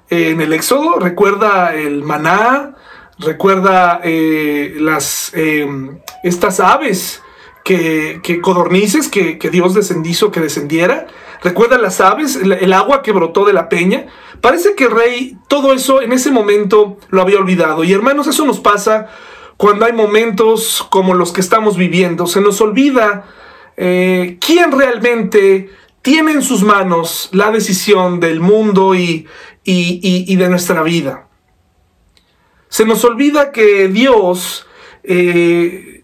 [0.10, 0.98] en el Éxodo?
[0.98, 2.78] ¿Recuerda el maná?
[3.20, 7.22] ¿Recuerda eh, las, em, estas aves
[7.66, 11.08] que, codornices que, Dios descendizo que descendiera?
[11.44, 12.38] ¿Recuerda las aves?
[12.38, 14.06] El, agua que brotó de la peña?
[14.40, 17.84] Parece que rey todo eso en ese momento lo había olvidado.
[17.84, 19.10] Y hermanos, eso nos pasa
[19.58, 22.26] cuando hay momentos como los que estamos viviendo.
[22.26, 23.26] Se nos olvida
[23.76, 25.70] eh, quién realmente
[26.02, 29.28] tiene en sus manos la decisión del mundo y,
[29.66, 31.28] de nuestra vida.
[32.70, 34.66] Se nos olvida que Dios
[35.04, 36.04] eh,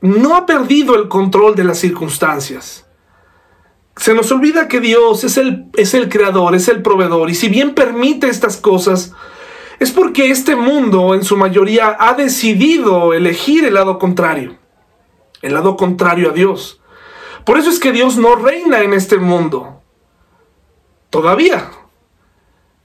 [0.00, 2.86] no ha perdido el control de las circunstancias.
[3.96, 7.48] Se nos olvida que Dios es el, es el creador, es el proveedor, y si
[7.48, 9.12] bien permite estas cosas,
[9.78, 14.58] es porque este mundo en su mayoría ha decidido elegir el lado contrario,
[15.42, 16.79] el lado contrario a Dios.
[17.44, 19.80] Por eso es que Dios no reina en este mundo.
[21.10, 21.70] Todavía.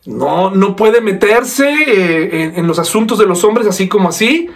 [0.06, 4.50] No, no puede meterse eh, en, los asuntos de los hombres así como así,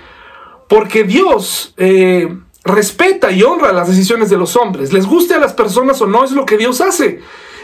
[0.68, 4.94] porque Dios eh, respeta y honra las decisiones de los hombres.
[4.94, 7.22] Les guste a las personas o no, es lo que Dios hace.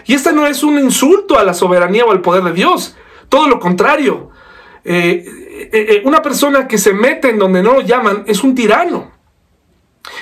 [0.07, 2.95] Y esta no es un insulto a la soberanía o al poder de Dios.
[3.29, 4.31] Todo lo contrario.
[4.83, 9.14] Eh, una persona que se mete en donde no lo llaman es un tirano.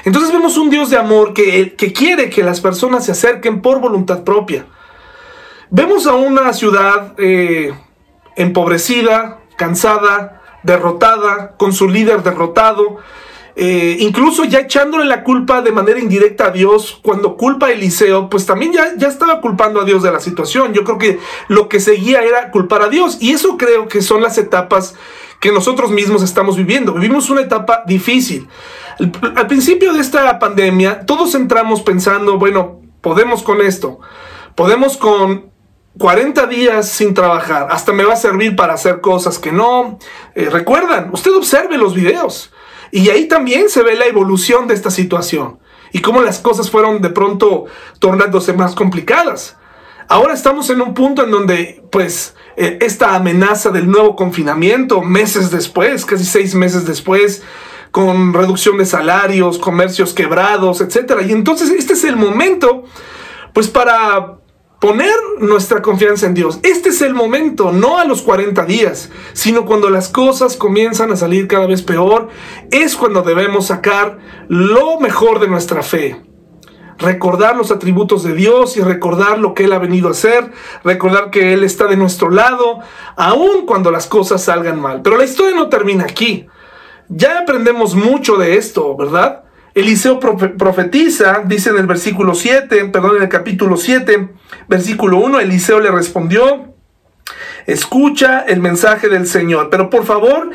[0.05, 3.79] Entonces vemos un Dios de amor que, que quiere que las personas se acerquen por
[3.79, 4.65] voluntad propia.
[5.69, 7.73] Vemos a una ciudad eh,
[8.35, 12.99] empobrecida, cansada, derrotada, con su líder derrotado,
[13.55, 18.29] eh, incluso ya echándole la culpa de manera indirecta a Dios, cuando culpa a Eliseo,
[18.29, 20.73] pues también ya, ya estaba culpando a Dios de la situación.
[20.73, 21.19] Yo creo que
[21.49, 23.17] lo que seguía era culpar a Dios.
[23.21, 24.95] Y eso creo que son las etapas
[25.39, 26.93] que nosotros mismos estamos viviendo.
[26.93, 28.47] Vivimos una etapa difícil.
[28.99, 33.99] Al principio de esta pandemia, todos entramos pensando, bueno, podemos con esto,
[34.55, 35.51] podemos con
[35.97, 39.99] 40 días sin trabajar, hasta me va a servir para hacer cosas que no.
[40.35, 42.51] Eh, recuerdan, usted observe los videos
[42.91, 45.59] y ahí también se ve la evolución de esta situación
[45.91, 47.65] y cómo las cosas fueron de pronto
[47.99, 49.57] tornándose más complicadas.
[50.07, 55.49] Ahora estamos en un punto en donde, pues, eh, esta amenaza del nuevo confinamiento, meses
[55.49, 57.41] después, casi seis meses después,
[57.93, 61.21] con reducción de salarios, comercios quebrados, etc.
[61.27, 62.85] Y entonces este es el momento,
[63.53, 64.39] pues para
[64.79, 66.59] poner nuestra confianza en Dios.
[66.63, 71.15] Este es el momento, no a los 40 días, sino cuando las cosas comienzan a
[71.15, 72.29] salir cada vez peor,
[72.71, 76.19] es cuando debemos sacar lo mejor de nuestra fe.
[76.97, 80.51] recordar los atributos de Dios y recordar lo que Él ha venido a hacer,
[80.83, 82.79] recordar que Él está de nuestro lado,
[83.15, 85.01] aun cuando las cosas salgan mal.
[85.03, 86.47] Pero la historia no termina aquí.
[87.15, 89.43] Ya aprendemos mucho de esto, ¿verdad?
[89.75, 94.29] Eliseo profetiza, dice en el versículo 7, perdón, en el capítulo 7,
[94.67, 96.73] versículo 1, Eliseo le respondió,
[97.65, 99.69] escucha el mensaje del Señor.
[99.69, 100.49] Pero por favor,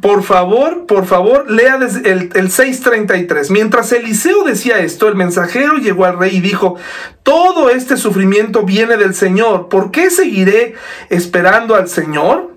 [0.00, 3.50] por favor, por favor, lea el, el 6.33.
[3.50, 6.76] Mientras Eliseo decía esto, el mensajero llegó al rey y dijo,
[7.22, 9.68] todo este sufrimiento viene del Señor.
[9.68, 10.74] ¿Por qué seguiré
[11.08, 12.53] esperando al Señor?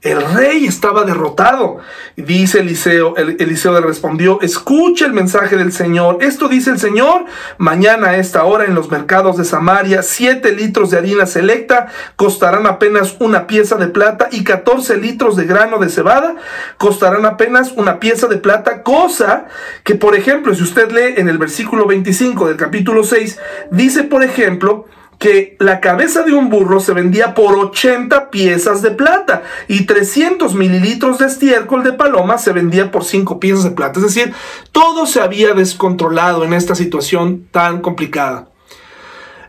[0.00, 1.78] El rey estaba derrotado.
[2.14, 6.18] Dice Eliseo, Eliseo le respondió, escucha el mensaje del Señor.
[6.20, 7.24] Esto dice el Señor,
[7.56, 12.68] mañana a esta hora en los mercados de Samaria, siete litros de harina selecta costarán
[12.68, 16.36] apenas una pieza de plata y 14 litros de grano de cebada
[16.76, 19.46] costarán apenas una pieza de plata, cosa
[19.82, 23.36] que, por ejemplo, si usted lee en el versículo 25 del capítulo 6,
[23.72, 24.86] dice, por ejemplo,
[25.18, 30.54] que la cabeza de un burro se vendía por 80 piezas de plata y 300
[30.54, 33.98] mililitros de estiércol de paloma se vendía por 5 piezas de plata.
[33.98, 34.32] Es decir,
[34.70, 38.48] todo se había descontrolado en esta situación tan complicada.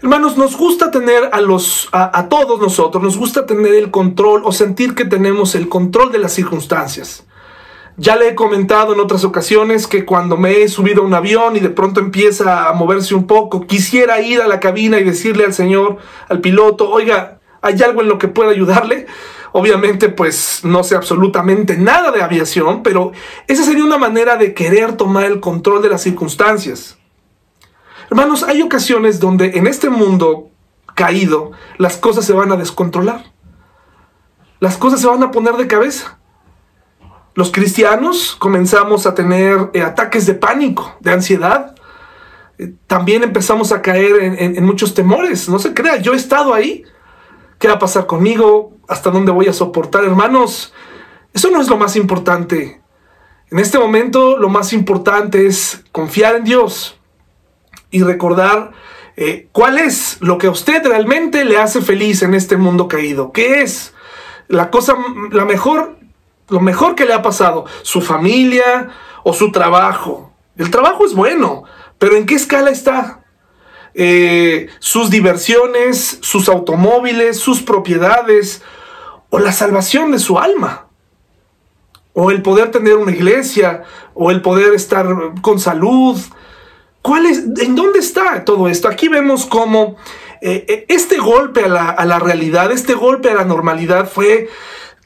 [0.02, 4.42] Hermanos, nos gusta tener a los a, a todos nosotros, nos gusta tener el control
[4.46, 7.26] o sentir que tenemos el control de las circunstancias.
[8.00, 11.58] Ya le he comentado en otras ocasiones que cuando me he subido a un avión
[11.58, 15.44] y de pronto empieza a moverse un poco, quisiera ir a la cabina y decirle
[15.44, 15.98] al señor,
[16.30, 19.06] al piloto, oiga, ¿hay algo en lo que pueda ayudarle?
[19.52, 23.12] Obviamente, pues no sé absolutamente nada de aviación, pero
[23.48, 26.98] esa sería una manera de querer tomar el control de las circunstancias.
[28.10, 30.48] Hermanos, hay ocasiones donde en este mundo
[30.96, 33.26] caído las cosas se van a descontrolar.
[34.62, 36.19] Las cosas se van a poner de cabeza
[37.40, 41.74] los cristianos comenzamos a tener eh, ataques de pánico, de ansiedad.
[42.58, 45.48] Eh, también empezamos a caer en, muchos temores.
[45.48, 46.84] No se crea, yo he estado ahí.
[47.58, 48.74] ¿Qué va a pasar conmigo?
[48.90, 50.04] ¿Hasta dónde voy a soportar?
[50.04, 50.74] Hermanos,
[51.34, 52.82] eso no es lo más importante.
[53.50, 57.00] En este momento lo más importante es confiar en Dios
[57.90, 58.74] y recordar
[59.16, 63.32] eh, cuál es lo que a usted realmente le hace feliz en este mundo caído.
[63.32, 63.94] ¿Qué es?
[64.50, 64.98] La cosa,
[65.32, 65.99] la mejor
[66.50, 68.90] lo mejor que le ha pasado, su familia
[69.24, 70.32] o su trabajo.
[70.58, 71.64] El trabajo es bueno,
[71.98, 73.20] pero ¿en qué escala está?
[73.94, 78.62] Eh, sus diversiones, sus automóviles, sus propiedades
[79.30, 80.88] o la salvación de su alma.
[82.14, 83.84] O el poder tener una iglesia,
[84.14, 85.08] o el poder estar
[85.42, 86.20] con salud.
[87.02, 88.88] ¿Cuál es, ¿En dónde está todo esto?
[88.88, 89.96] Aquí vemos cómo
[90.42, 94.50] eh, eh, este golpe a la, a la realidad, este golpe a la normalidad fue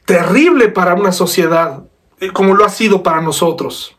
[0.04, 1.84] terrible para una sociedad,
[2.20, 3.96] eh, como lo ha sido para nosotros.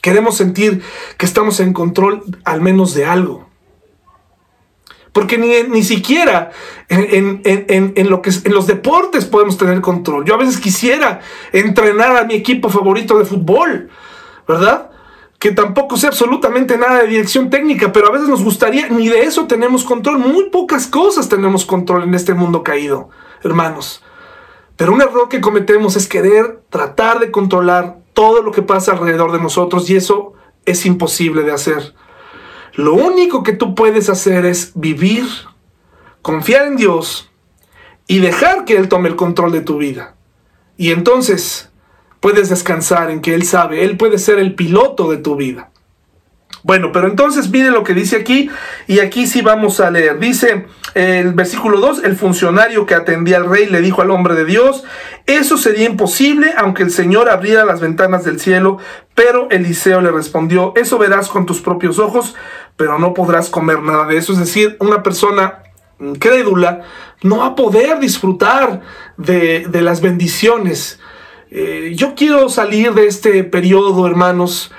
[0.00, 0.82] Queremos sentir
[1.18, 3.48] que estamos en control al menos de algo.
[5.12, 6.52] Porque ni, ni siquiera
[6.88, 10.24] en, lo que, en los deportes podemos tener control.
[10.24, 11.20] Yo a veces quisiera
[11.52, 13.90] entrenar a mi equipo favorito de fútbol,
[14.46, 14.90] ¿verdad?
[15.40, 19.22] Que tampoco sé absolutamente nada de dirección técnica, pero a veces nos gustaría, ni de
[19.22, 20.18] eso tenemos control.
[20.18, 23.10] Muy pocas cosas tenemos control en este mundo caído,
[23.42, 24.04] hermanos.
[24.80, 29.30] Pero un error que cometemos es querer tratar de controlar todo lo que pasa alrededor
[29.30, 30.32] de nosotros y eso
[30.64, 31.94] es imposible de hacer.
[32.72, 35.26] Lo único que tú puedes hacer es vivir,
[36.22, 37.30] confiar en Dios
[38.06, 40.14] y dejar que Él tome el control de tu vida.
[40.78, 41.70] Y entonces
[42.20, 45.72] puedes descansar en que Él sabe, Él puede ser el piloto de tu vida.
[46.62, 48.50] Bueno, pero entonces mire lo que dice aquí,
[48.86, 50.18] y aquí sí vamos a leer.
[50.18, 54.44] Dice el versículo 2, el funcionario que atendía al rey le dijo al hombre de
[54.44, 54.84] Dios,
[55.26, 58.78] eso sería imposible aunque el Señor abriera las ventanas del cielo,
[59.14, 62.34] pero Eliseo le respondió, eso verás con tus propios ojos,
[62.76, 64.32] pero no podrás comer nada de eso.
[64.32, 65.62] Es decir, una persona
[66.18, 66.82] crédula
[67.22, 68.82] no va a poder disfrutar
[69.16, 70.98] de, las bendiciones.
[71.50, 74.72] Eh, yo quiero salir de este periodo, hermanos,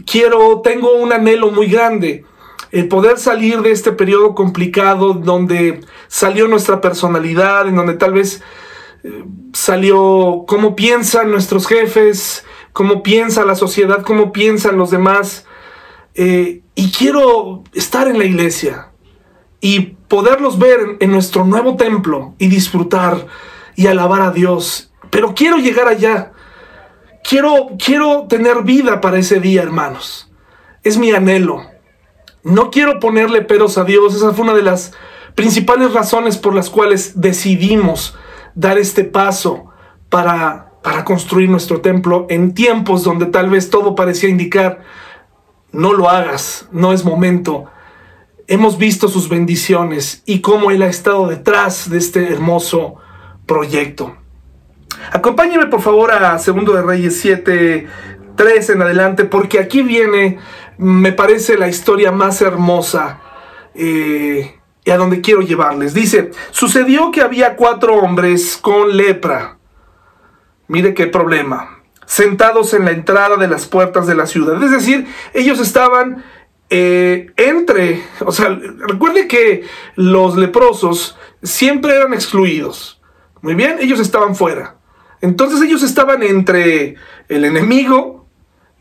[0.00, 2.24] quiero, tengo un anhelo muy grande,
[2.70, 8.42] el poder salir de este periodo complicado donde salió nuestra personalidad, en donde tal vez
[9.04, 15.44] eh, salió cómo piensan nuestros jefes, cómo piensa la sociedad, cómo piensan los demás.
[16.14, 18.88] Eh, y quiero estar en la iglesia
[19.60, 23.26] y poderlos ver en nuestro nuevo templo y disfrutar
[23.76, 24.92] y alabar a Dios.
[25.10, 26.32] Pero quiero llegar allá
[27.22, 30.30] quiero, quiero tener vida para ese día, hermanos.
[30.82, 31.62] Es mi anhelo.
[32.42, 34.14] No quiero ponerle peros a Dios.
[34.14, 34.92] Esa fue una de las
[35.34, 38.16] principales razones por las cuales decidimos
[38.54, 39.66] dar este paso
[40.08, 44.82] para, para construir nuestro templo en tiempos donde tal vez todo parecía indicar
[45.72, 47.64] no lo hagas, no es momento.
[48.46, 52.96] Hemos visto sus bendiciones y cómo Él ha estado detrás de este hermoso
[53.46, 54.16] proyecto.
[55.10, 57.86] Acompáñeme por favor a Segundo de Reyes 7,
[58.36, 60.38] 3 en adelante, porque aquí viene,
[60.78, 63.20] me parece, la historia más hermosa
[63.74, 65.94] eh, y a donde quiero llevarles.
[65.94, 69.58] Dice, sucedió que había cuatro hombres con lepra.
[70.68, 71.82] Mire qué problema.
[72.06, 74.62] Sentados en la entrada de las puertas de la ciudad.
[74.62, 76.24] Es decir, ellos estaban
[76.70, 78.48] eh, entre, o sea,
[78.88, 83.02] recuerde que los leprosos siempre eran excluidos.
[83.42, 84.76] Muy bien, ellos estaban fuera.
[85.22, 86.96] Entonces ellos estaban entre
[87.28, 88.26] el enemigo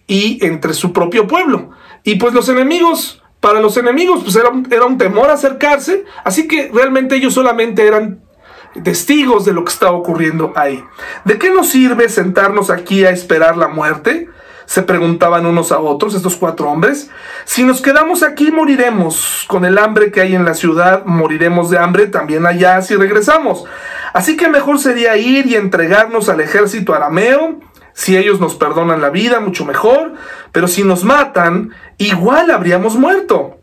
[0.08, 1.70] y entre su propio pueblo.
[2.04, 6.48] Y pues los enemigos, para los enemigos, pues era un, era un temor acercarse, así
[6.48, 8.22] que realmente ellos solamente eran
[8.84, 10.84] testigos de lo que estaba ocurriendo ahí.
[11.26, 14.28] ¿De qué nos sirve sentarnos aquí a esperar la muerte?
[14.72, 17.10] se preguntaban unos a otros estos cuatro hombres.
[17.44, 19.44] Si nos quedamos aquí moriremos.
[19.50, 23.66] Con el hambre que hay en la ciudad moriremos de hambre también allá si regresamos.
[24.14, 27.60] Así que mejor sería ir y entregarnos al ejército arameo.
[27.94, 30.14] Si ellos nos perdonan la vida, mucho mejor.
[30.52, 33.61] Pero si nos matan, igual habríamos muerto.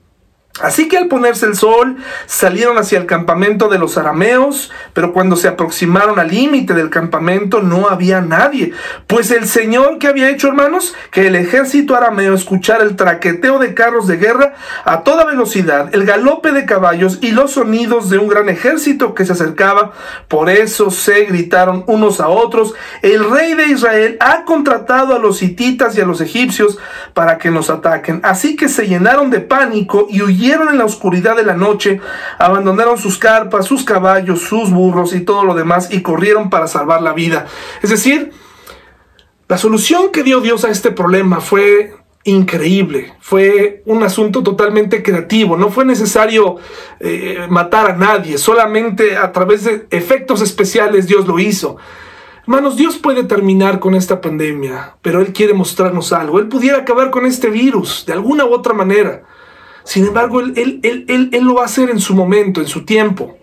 [0.63, 1.97] Así que al ponerse el sol,
[2.27, 7.63] salieron hacia el campamento de los arameos, pero cuando se aproximaron al límite del campamento
[7.63, 8.73] no había nadie,
[9.07, 13.75] pues el Señor que había hecho, hermanos, que el ejército arameo escuchara el traqueteo de
[13.75, 14.55] carros de guerra
[14.85, 19.25] a toda velocidad, el galope de caballos y los sonidos de un gran ejército que
[19.25, 19.93] se acercaba.
[20.27, 25.43] Por eso se gritaron unos a otros, el rey de Israel ha contratado a los
[25.43, 26.79] hititas y a los egipcios
[27.15, 28.21] para que nos ataquen.
[28.25, 32.01] Así que se llenaron de pánico y huyeron en la oscuridad de la noche,
[32.39, 37.03] abandonaron sus carpas, sus caballos, sus burros y todo lo demás y corrieron para salvar
[37.03, 37.47] la vida.
[37.83, 38.33] Es decir,
[39.49, 41.95] la solución que dio Dios a este problema fue
[42.25, 46.57] increíble, fue un asunto totalmente creativo, no fue necesario
[47.01, 51.77] eh, matar a nadie, solamente a través de efectos especiales Dios lo hizo.
[52.43, 56.39] Hermanos, Dios puede terminar con esta pandemia, pero Él quiere mostrarnos algo.
[56.39, 59.25] Él pudiera acabar con este virus de alguna u otra manera.
[59.89, 63.39] Sin embargo, él, lo va a hacer en su momento, en su tiempo.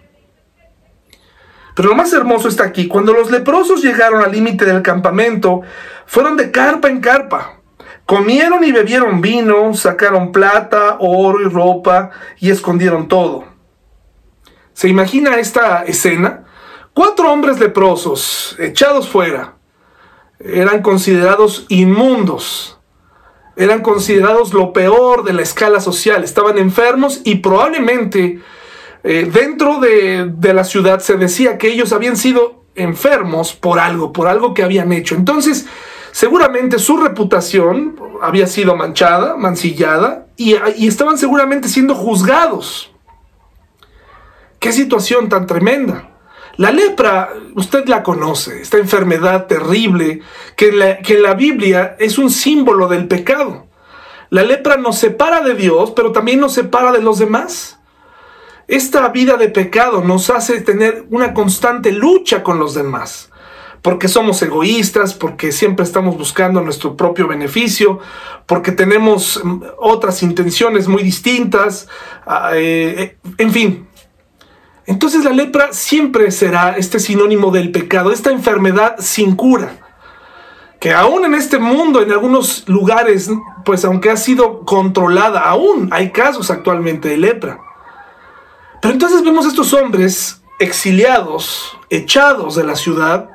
[1.76, 2.88] Pero lo más hermoso está aquí.
[2.88, 5.62] Cuando los leprosos llegaron al límite del campamento,
[6.06, 7.62] fueron de carpa en carpa.
[8.06, 13.46] Comieron y bebieron vino, sacaron plata, oro y ropa y escondieron todo.
[14.74, 16.43] ¿Se imagina esta escena?
[16.93, 19.56] Cuatro hombres leprosos, echados fuera,
[20.39, 22.75] eran considerados inmundos
[23.56, 28.39] eran considerados lo peor de la escala social, estaban enfermos y probablemente
[29.03, 34.12] eh, dentro de, de la ciudad se decía que ellos habían sido enfermos por algo,
[34.12, 35.16] por algo que habían hecho.
[35.16, 35.66] Entonces,
[36.12, 42.91] seguramente su reputación había sido manchada, mancillada, y, y, estaban seguramente siendo juzgados.
[44.60, 46.14] Qué situación tan tremenda.
[46.58, 50.22] La lepra, usted la conoce, esta enfermedad terrible
[50.56, 53.68] que en, la, que la Biblia es un símbolo del pecado.
[54.30, 57.80] La lepra nos separa de Dios, pero también nos separa de los demás.
[58.68, 63.30] Esta vida de pecado nos hace tener una constante lucha con los demás,
[63.82, 67.99] porque somos egoístas, porque siempre estamos buscando nuestro propio beneficio,
[68.47, 71.88] porque tenemos mm, otras intenciones muy distintas,
[72.26, 73.88] ah, eh, eh, en fin,
[74.88, 79.78] entonces la lepra siempre será este sinónimo del pecado, esta enfermedad sin cura,
[80.80, 83.32] que aún en este mundo, en algunos lugares,
[83.64, 87.58] pues aunque ha sido controlada, aún hay casos actualmente de lepra.
[88.80, 93.30] Pero entonces vemos a estos hombres exiliados, echados de la ciudad,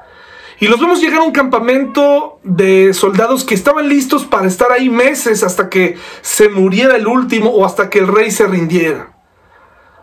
[0.60, 4.88] y los vemos llegar a un campamento de soldados que estaban listos para estar ahí
[4.88, 9.09] meses hasta que se muriera el último o hasta que el rey se rindiera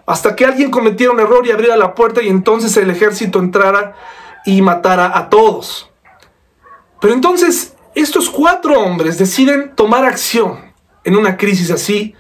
[0.08, 3.94] hasta que alguien cometiera un error y abriera la puerta y entonces el ejército entrara
[4.46, 5.92] y matara a todos.
[7.02, 12.16] Pero entonces estos cuatro hombres deciden tomar acción en una crisis así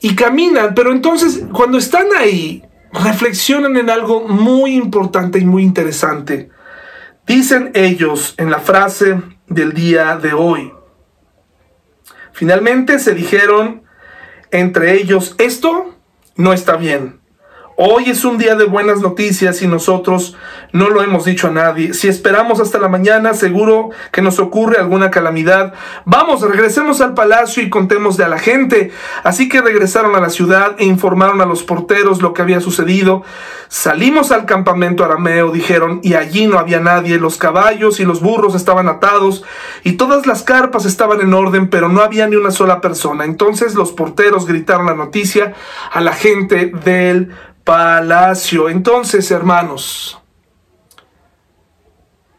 [0.00, 6.48] y caminan, pero entonces cuando están ahí reflexionan en algo muy importante y muy interesante.
[7.26, 10.72] Dicen ellos en la frase del día de hoy.
[12.32, 13.82] Finalmente se dijeron
[14.50, 15.95] entre ellos, esto
[16.36, 17.20] no está bien.
[17.78, 20.34] Hoy es un día de buenas noticias y nosotros
[20.72, 21.92] no lo hemos dicho a nadie.
[21.92, 25.74] Si esperamos hasta la mañana, seguro que nos ocurre alguna calamidad.
[26.06, 28.92] Vamos, regresemos al palacio y contemos de a la gente.
[29.24, 33.24] Así que regresaron a la ciudad e informaron a los porteros lo que había sucedido.
[33.68, 37.18] Salimos al campamento arameo, dijeron, y allí no había nadie.
[37.18, 39.44] Los caballos y los burros estaban atados
[39.84, 43.26] y todas las carpas estaban en orden, pero no había ni una sola persona.
[43.26, 45.52] Entonces los porteros gritaron la noticia
[45.92, 47.34] a la gente del
[47.66, 48.68] palacio.
[48.68, 50.16] Entonces, hermanos,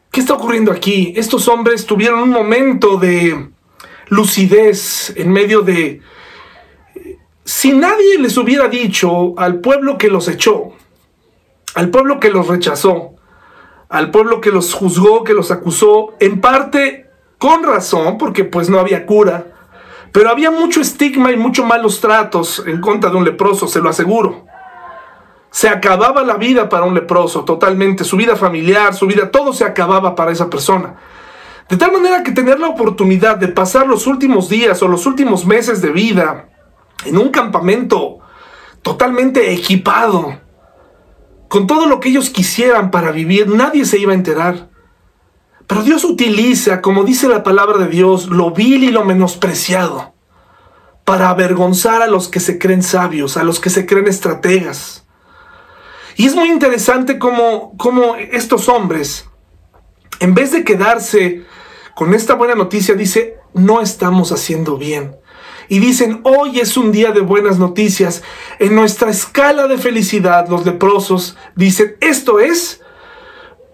[0.10, 1.14] ¿qué está ocurriendo aquí?
[1.18, 3.50] Estos hombres tuvieron un momento de
[4.08, 6.02] lucidez en medio de...
[7.44, 10.72] Si nadie les hubiera dicho al pueblo que los echó,
[11.76, 13.16] al pueblo que los rechazó,
[13.90, 18.80] al pueblo que los juzgó, que los acusó, en parte con razón, porque pues no
[18.80, 19.48] había cura,
[20.14, 23.90] pero había mucho estigma y mucho malos tratos en contra de un leproso, se lo
[23.90, 24.48] aseguro.
[25.52, 29.66] Se acababa la vida para un leproso totalmente, su vida familiar, su vida, todo se
[29.66, 30.96] acababa para esa persona.
[31.70, 35.46] De tal manera que tener la oportunidad de pasar los últimos días o los últimos
[35.46, 36.50] meses de vida
[37.06, 38.20] en un campamento
[38.82, 40.40] totalmente equipado,
[41.48, 44.70] con todo lo que ellos quisieran para vivir, nadie se iba a enterar.
[45.66, 50.14] Pero Dios utiliza, como dice la palabra de Dios, lo vil y lo menospreciado
[51.04, 55.07] para avergonzar a los que se creen sabios, a los que se creen estrategas.
[56.18, 59.30] Y es muy interesante cómo, estos hombres,
[60.20, 61.46] en vez de quedarse
[61.94, 65.16] con esta buena noticia, dice, no estamos haciendo bien.
[65.70, 68.24] Y dicen, hoy es un día de buenas noticias.
[68.58, 72.82] En nuestra escala de felicidad, los leprosos dicen, esto es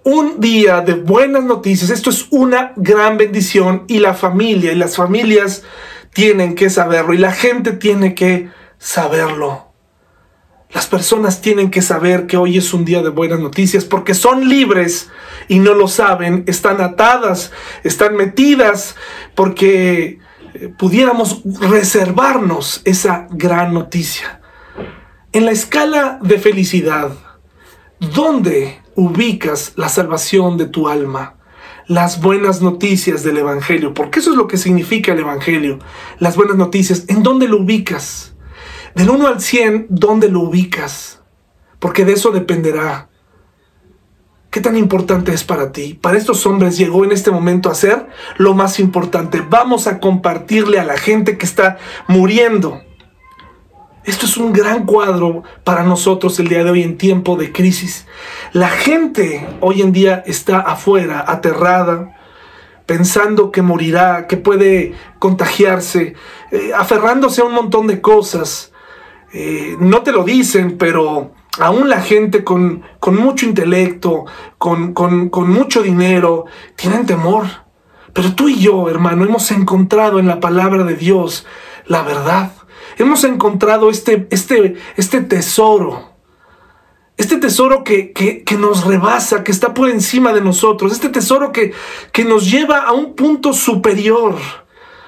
[0.03, 4.97] un día de buenas noticias, esto es una gran bendición y la familia y las
[4.97, 5.63] familias
[6.13, 9.72] tienen que saberlo y la gente tiene que saberlo.
[10.73, 14.49] Las personas tienen que saber que hoy es un día de buenas noticias porque son
[14.49, 15.09] libres
[15.47, 17.51] y no lo saben, están atadas,
[17.83, 18.95] están metidas
[19.35, 20.19] porque
[20.55, 24.41] eh, pudiéramos reservarnos esa gran noticia.
[25.31, 27.11] En la escala de felicidad,
[27.99, 31.35] ¿dónde ubicas la salvación de tu alma?
[31.87, 35.79] Las buenas noticias del Evangelio, porque eso es lo que significa el Evangelio.
[36.17, 38.32] Las buenas noticias, ¿en dónde lo ubicas?
[38.95, 41.21] Del 1 al 100, ¿dónde lo ubicas?
[41.79, 43.09] Porque de eso dependerá.
[44.51, 45.95] ¿Qué tan importante es para ti?
[45.95, 49.41] Para estos hombres llegó en este momento a ser lo más importante.
[49.41, 52.81] Vamos a compartirle a la gente que está muriendo.
[54.03, 58.05] Esto es un gran cuadro para nosotros el día de hoy en tiempo de crisis.
[58.51, 62.15] La gente hoy en día está afuera, aterrada,
[62.85, 66.15] pensando que morirá, que puede contagiarse,
[66.51, 68.72] eh, aferrándose a un montón de cosas.
[69.33, 74.25] Eh, no te lo dicen, pero aún la gente con, mucho intelecto,
[74.57, 77.45] con, con, mucho dinero, tienen temor.
[78.13, 81.45] Pero tú y yo, hermano, hemos encontrado en la palabra de Dios
[81.87, 82.51] la verdad.
[82.97, 86.13] Hemos encontrado este, este, este tesoro.
[87.17, 90.91] Este tesoro que, que, nos rebasa, que está por encima de nosotros.
[90.91, 91.73] Este tesoro que,
[92.11, 94.37] que nos lleva a un punto superior.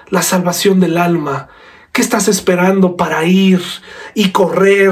[0.09, 1.49] La salvación del alma.
[1.95, 3.61] ¿Qué estás esperando para ir
[4.15, 4.91] y correr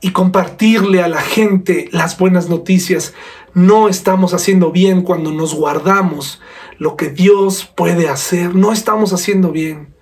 [0.00, 3.14] y compartirle a la gente las buenas noticias?
[3.52, 6.40] No estamos haciendo bien cuando nos guardamos
[6.78, 8.54] lo que Dios puede hacer.
[8.54, 9.96] No estamos haciendo bien.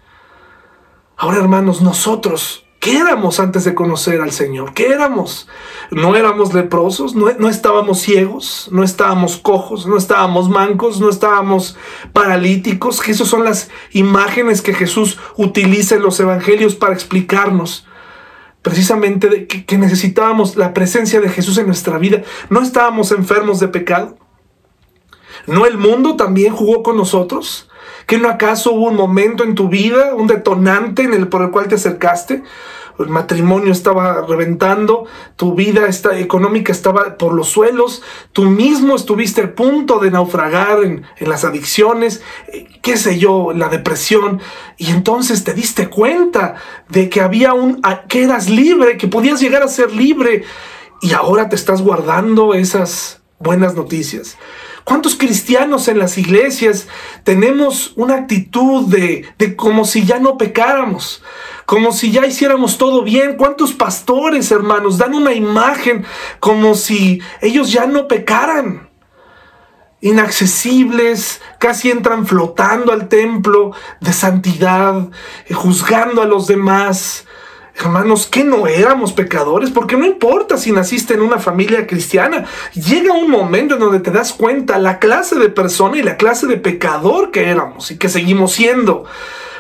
[1.17, 4.75] Ahora, hermanos, nosotros ¿Qué éramos antes de conocer al Señor?
[4.75, 5.49] ¿Qué éramos?
[5.91, 11.79] No éramos leprosos, no, no, estábamos ciegos, no estábamos cojos, no estábamos mancos, no estábamos
[12.13, 13.01] paralíticos.
[13.01, 17.87] Que esas son las imágenes que Jesús utiliza en los evangelios para explicarnos
[18.61, 22.21] precisamente que, que necesitábamos la presencia de Jesús en nuestra vida.
[22.51, 24.19] No estábamos enfermos de pecado.
[25.47, 27.71] ¿No el mundo también jugó con nosotros?
[28.07, 31.51] ¿Que no acaso hubo un momento en tu vida, un detonante en el por el
[31.51, 32.43] cual te acercaste?
[32.99, 39.53] El matrimonio estaba reventando, tu vida económica estaba por los suelos, tú mismo estuviste al
[39.53, 42.23] punto de naufragar en, en las adicciones,
[42.53, 44.41] eh, qué sé yo, la depresión,
[44.77, 46.55] y entonces te diste cuenta
[46.89, 50.45] de que había un, que eras libre, que podías llegar a ser libre,
[51.03, 54.39] y ahora te estás guardando esas buenas noticias.
[54.85, 56.89] ¿Cuántos cristianos en las iglesias
[57.25, 61.23] tenemos una actitud de, de como si ya no pecáramos?
[61.65, 63.37] Como si ya hiciéramos todo bien.
[63.37, 66.05] ¿Cuántos pastores, hermanos, dan una imagen
[66.39, 68.91] como si ellos ya no pecaran?
[70.05, 75.09] inaccesibles, casi entran flotando al templo de santidad,
[75.47, 77.25] eh, juzgando a los demás,
[77.77, 82.45] Hermanos, que no éramos pecadores, porque no importa si naciste en una familia cristiana,
[82.75, 86.47] llega un momento en donde te das cuenta la clase de persona y la clase
[86.47, 89.05] de pecador que éramos y que seguimos siendo.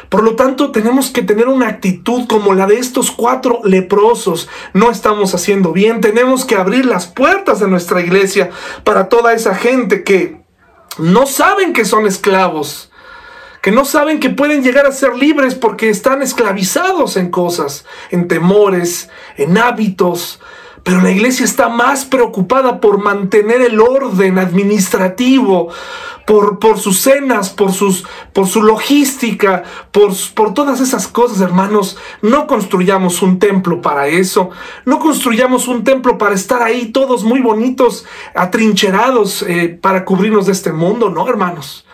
[0.08, 4.48] Por lo tanto, tenemos que tener una actitud como la de estos cuatro leprosos.
[4.72, 8.50] No estamos haciendo bien, tenemos que abrir las puertas de nuestra iglesia
[8.84, 10.40] para toda esa gente que
[10.98, 12.92] no saben que son esclavos
[13.64, 18.28] que no saben que pueden llegar a ser libres porque están esclavizados en cosas, en
[18.28, 19.08] temores,
[19.38, 20.38] en hábitos.
[20.82, 25.70] Pero la iglesia está más preocupada por mantener el orden administrativo,
[26.26, 28.04] por, por sus cenas, por, sus,
[28.34, 29.62] por su logística,
[29.92, 31.96] por, por todas esas cosas, hermanos.
[32.20, 34.50] No construyamos un templo para eso.
[34.84, 38.04] No construyamos un templo para estar ahí todos muy bonitos,
[38.34, 41.86] atrincherados eh, para cubrirnos de este mundo, no, hermanos.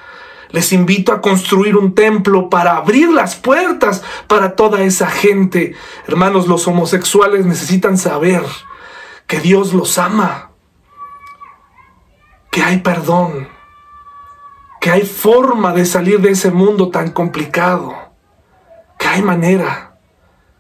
[0.53, 5.75] Les invito a construir un templo para abrir las puertas para toda esa gente.
[6.07, 8.43] Hermanos, los homosexuales necesitan saber
[9.27, 10.51] que Dios los ama,
[12.51, 13.49] que hay perdón,
[14.81, 17.95] que hay forma de salir de ese mundo tan complicado,
[18.99, 19.99] que hay manera,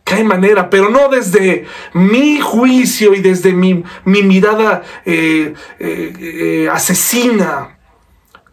[0.04, 6.68] que hay manera, pero no desde mi juicio y desde mi, mirada eh, eh, eh,
[6.70, 7.79] asesina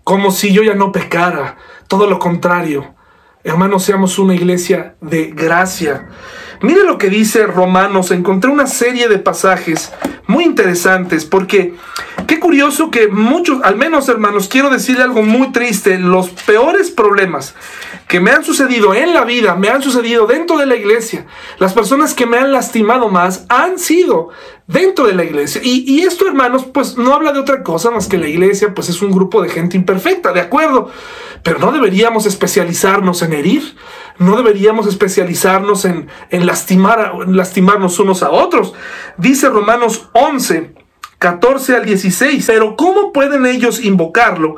[0.08, 1.58] como si yo ya no pecara.
[1.90, 2.96] Todo lo contrario.
[3.44, 6.08] Hermanos, seamos una iglesia de gracia.
[6.62, 8.12] Mire lo que dice Romanos.
[8.12, 9.92] Encontré una serie de pasajes
[10.26, 11.76] muy interesantes porque
[12.26, 16.00] qué curioso que muchos, al menos hermanos, quiero decirle algo muy triste.
[16.00, 17.54] Los peores problemas
[18.08, 21.26] que me han sucedido en la vida, me han sucedido dentro de la iglesia.
[21.60, 24.30] Las personas que me han lastimado más han sido
[24.68, 25.62] dentro de la iglesia.
[25.64, 29.02] Y, esto, hermanos, pues no habla de otra cosa más que la iglesia, pues es
[29.02, 30.92] un grupo de gente imperfecta, de acuerdo.
[31.42, 33.76] Pero no deberíamos especializarnos en herir,
[34.20, 38.74] no deberíamos especializarnos en, en lastimar, lastimarnos unos a otros.
[39.18, 40.76] Dice Romanos 11,
[41.20, 42.46] 14 al 16.
[42.46, 44.56] Pero ¿cómo pueden ellos invocarlo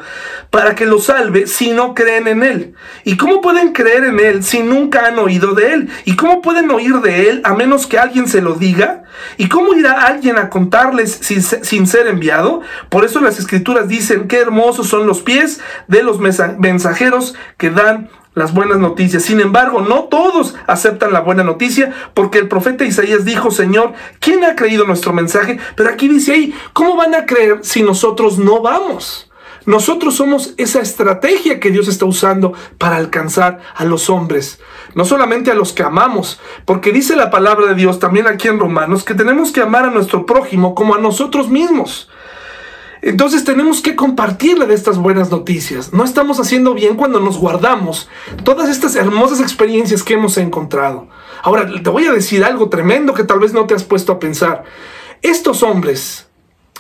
[0.50, 2.74] para que lo salve si no creen en Él?
[3.04, 5.90] ¿Y cómo pueden creer en Él si nunca han oído de Él?
[6.06, 9.04] ¿Y cómo pueden oír de Él a menos que alguien se lo diga?
[9.38, 12.62] ¿Y cómo irá alguien a contarles sin, sin ser enviado?
[12.90, 18.10] Por eso las escrituras dicen, qué hermosos son los pies de los mensajeros que dan
[18.36, 19.24] las buenas noticias.
[19.24, 24.44] Sin embargo, no todos aceptan la buena noticia porque el profeta Isaías dijo, Señor, ¿quién
[24.44, 25.60] ha creído nuestro mensaje?
[25.76, 29.30] Pero aquí dice ahí, ¿cómo van a creer si nosotros no vamos?
[29.66, 34.60] Nosotros somos esa estrategia que Dios está usando para alcanzar a los hombres,
[34.96, 38.60] no solamente a los que amamos, porque dice la palabra de Dios también aquí en
[38.60, 42.10] Romanos que tenemos que amar a nuestro prójimo como a nosotros mismos.
[43.02, 45.94] Entonces tenemos que compartirle de estas buenas noticias.
[45.94, 48.10] No estamos haciendo bien cuando nos guardamos
[48.44, 51.08] todas estas hermosas experiencias que hemos encontrado.
[51.42, 54.20] Ahora, te voy a decir algo tremendo que tal vez no te has puesto a
[54.20, 54.66] pensar.
[55.22, 56.28] Estos hombres,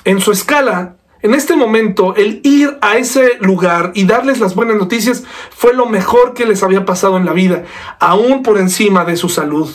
[0.04, 4.78] en su escala, en este momento, el ir a ese lugar y darles las buenas
[4.78, 7.66] noticias fue lo mejor que les había pasado en la vida,
[8.00, 9.70] aún por encima de su salud.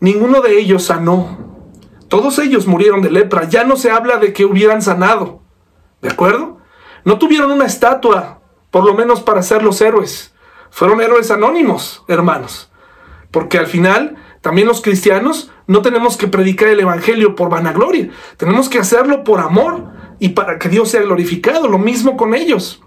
[0.00, 1.38] Ninguno de ellos sanó.
[2.08, 3.48] Todos ellos murieron de lepra.
[3.48, 5.43] Ya no se habla de que hubieran sanado.
[6.04, 6.58] ¿De acuerdo?
[7.06, 8.40] No tuvieron una estatua,
[8.70, 10.34] por lo menos para ser los héroes.
[10.68, 12.70] Fueron héroes anónimos, hermanos.
[13.30, 18.10] Porque al final, también los cristianos no tenemos que predicar el Evangelio por vanagloria.
[18.36, 21.68] Tenemos que hacerlo por amor y para que Dios sea glorificado.
[21.68, 22.82] Lo mismo con ellos.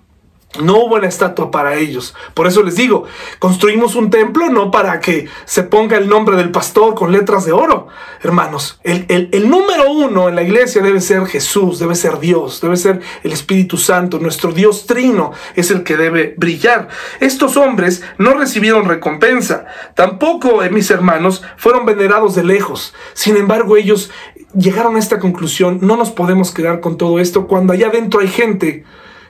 [0.62, 2.16] No hubo una estatua para ellos.
[2.34, 3.04] Por eso les digo,
[3.38, 7.52] construimos un templo no para que se ponga el nombre del pastor con letras de
[7.52, 7.88] oro.
[8.24, 12.78] Hermanos, el, el, número uno en la iglesia debe ser Jesús, debe ser Dios, debe
[12.78, 14.20] ser el Espíritu Santo.
[14.20, 16.88] Nuestro Dios trino es el que debe brillar.
[17.20, 19.66] Estos hombres no recibieron recompensa.
[19.96, 22.96] Tampoco, eh, mis hermanos, fueron venerados de lejos.
[23.14, 24.10] Sin embargo, ellos
[24.56, 25.80] llegaron a esta conclusión.
[25.82, 28.86] No nos podemos quedar con todo esto cuando allá adentro hay gente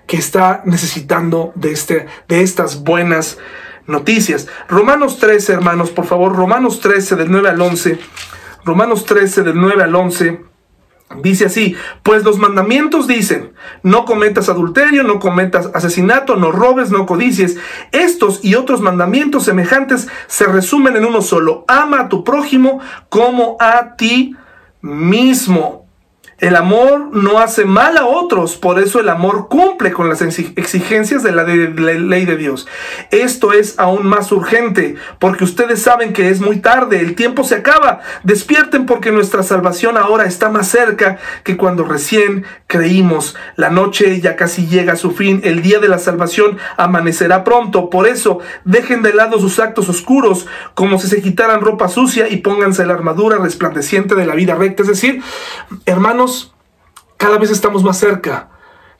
[0.08, 3.38] que está necesitando de, este, de estas buenas
[3.86, 4.48] noticias.
[4.68, 8.00] Romanos 13, hermanos, por favor, Romanos 13 del 9 al 11.
[8.66, 10.42] Romanos 13 del 9 al 11.
[11.22, 17.06] Dice así, pues los mandamientos dicen, no cometas adulterio, no cometas asesinato, no robes, no
[17.06, 17.56] codicies.
[17.94, 23.56] Estos y otros mandamientos semejantes se resumen en uno solo, ama a tu prójimo como
[23.62, 24.36] a ti
[24.82, 25.87] mismo.
[26.40, 31.24] El amor no hace mal a otros, por eso el amor cumple con las exigencias
[31.24, 32.68] de la, ley de Dios.
[33.10, 37.56] Esto es aún más urgente, porque ustedes saben que es muy tarde, el tiempo se
[37.56, 38.02] acaba.
[38.22, 43.36] Despierten porque nuestra salvación ahora está más cerca que cuando recién creímos.
[43.56, 47.90] La noche ya casi llega a su fin, el día de la salvación amanecerá pronto.
[47.90, 52.38] Por eso, dejen de lado sus actos oscuros, como si se quitaran ropa sucia y
[52.38, 54.84] pónganse la armadura resplandeciente de la vida recta.
[54.84, 55.24] Es decir,
[55.88, 56.27] hermanos,
[57.18, 58.50] cada vez estamos más cerca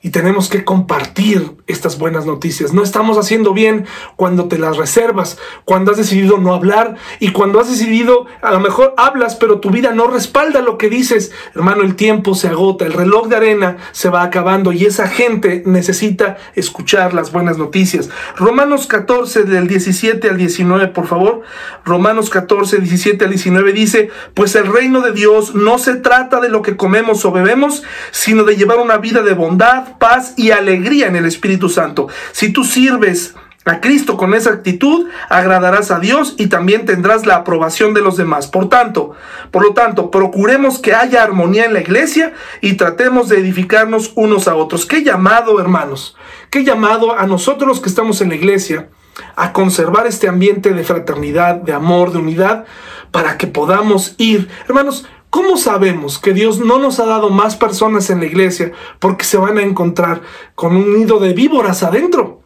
[0.00, 2.72] y tenemos que compartir estas buenas noticias.
[2.72, 3.86] No estamos haciendo bien
[4.16, 8.60] cuando te las reservas, cuando has decidido no hablar y cuando has decidido, a lo
[8.60, 11.32] mejor hablas, pero tu vida no respalda lo que dices.
[11.54, 15.64] Hermano, el tiempo se agota, el reloj de arena se va acabando y esa gente
[15.66, 18.08] necesita escuchar las buenas noticias.
[18.36, 21.42] Romanos 14 del 17 al 19, por favor.
[21.84, 26.48] Romanos 14, 17 al 19 dice, pues el reino de Dios no se trata de
[26.48, 27.82] lo que comemos o bebemos,
[28.12, 32.08] sino de llevar una vida de bondad paz y alegría en el Espíritu Santo.
[32.32, 33.34] Si tú sirves
[33.68, 38.16] a Cristo con esa actitud, agradarás a Dios y también tendrás la aprobación de los
[38.16, 38.46] demás.
[38.46, 39.14] Por tanto,
[39.50, 42.32] por lo tanto, procuremos que haya armonía en la iglesia
[42.62, 44.86] y tratemos de edificarnos unos a otros.
[44.86, 46.16] Qué llamado, hermanos,
[46.50, 48.88] qué llamado a nosotros los que estamos en la iglesia
[49.36, 52.64] a conservar este ambiente de fraternidad, de amor, de unidad,
[53.10, 54.48] para que podamos ir.
[54.66, 59.24] Hermanos, ¿Cómo sabemos que Dios no nos ha dado más personas en la iglesia porque
[59.24, 60.22] se van a encontrar
[60.54, 62.42] con un nido de víboras adentro?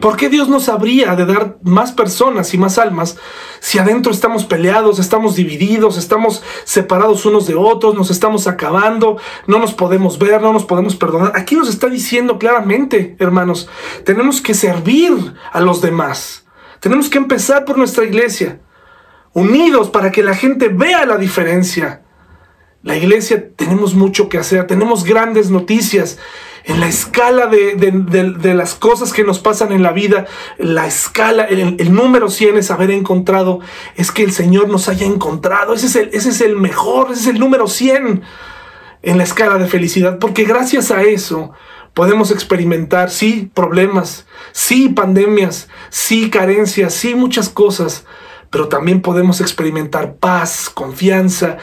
[0.00, 3.18] ¿Por qué Dios nos habría de dar más personas y más almas
[3.60, 9.58] si adentro estamos peleados, estamos divididos, estamos separados unos de otros, nos estamos acabando, no
[9.58, 11.32] nos podemos ver, no nos podemos perdonar?
[11.36, 13.68] Aquí nos está diciendo claramente, hermanos,
[14.04, 16.46] tenemos que servir a los demás.
[16.80, 18.60] Tenemos que empezar por nuestra iglesia
[19.32, 22.02] unidos para que la gente vea la diferencia.
[22.82, 26.18] La iglesia tenemos mucho que hacer, tenemos grandes noticias.
[26.64, 30.26] En la escala de, las cosas que nos pasan en la vida,
[30.58, 33.60] la escala, el, número 100 es haber encontrado,
[33.96, 35.72] es que el Señor nos haya encontrado.
[35.74, 38.22] Ese es, el, ese es el mejor, ese es el número 100
[39.02, 41.52] en la escala de felicidad, porque gracias a eso
[41.94, 48.04] podemos experimentar, sí, problemas, sí, pandemias, sí, carencias, sí, muchas cosas
[48.50, 51.58] pero también podemos experimentar paz, confianza,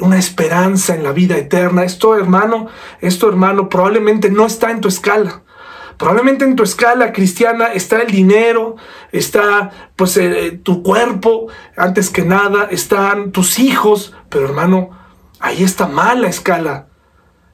[0.00, 1.84] una esperanza en la vida eterna.
[1.84, 2.68] Esto, hermano,
[3.00, 5.42] esto, hermano, probablemente no está en tu escala.
[5.96, 8.76] Probablemente en tu escala cristiana está el dinero,
[9.10, 14.90] está pues eh, tu cuerpo, antes que nada, están tus hijos, pero hermano,
[15.40, 16.86] ahí está mal la escala.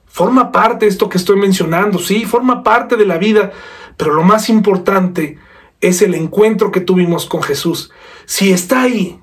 [0.04, 3.50] Forma parte de esto que estoy mencionando, sí, forma parte de la vida,
[3.96, 5.38] pero lo más importante
[5.88, 7.90] es el encuentro que tuvimos con Jesús.
[8.26, 9.20] Si está ahí,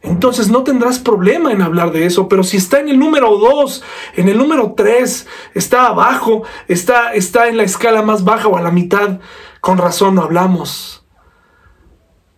[0.00, 3.82] entonces no tendrás problema en hablar de eso, pero si está en el número 2,
[4.16, 8.62] en el número 3, está abajo, está, está en la escala más baja o a
[8.62, 9.18] la mitad,
[9.60, 11.04] con razón no hablamos.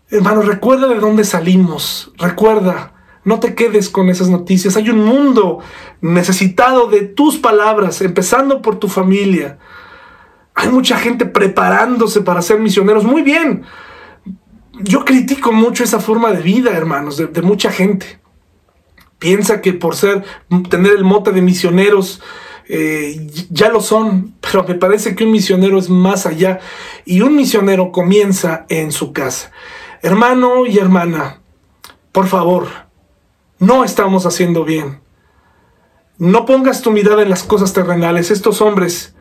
[0.08, 2.94] Hermano, recuerda de dónde salimos, recuerda,
[3.24, 4.76] no te quedes con esas noticias.
[4.76, 5.58] Hay un mundo
[6.00, 9.58] necesitado de tus palabras, empezando por tu familia.
[10.60, 13.04] Hay mucha gente preparándose para ser misioneros.
[13.04, 13.62] Muy bien.
[14.82, 18.20] Yo critico mucho esa forma de vida, hermanos, de, mucha gente.
[19.18, 20.22] Piensa que por ser,
[20.68, 22.20] tener el mote de misioneros,
[22.68, 26.60] eh, ya lo son, pero me parece que un misionero es más allá
[27.06, 29.52] y un misionero comienza en su casa.
[30.02, 31.40] Hermano y hermana,
[32.12, 32.68] por favor,
[33.58, 35.00] no estamos haciendo bien.
[36.18, 38.30] No pongas tu mirada en las cosas terrenales.
[38.30, 39.14] Estos hombres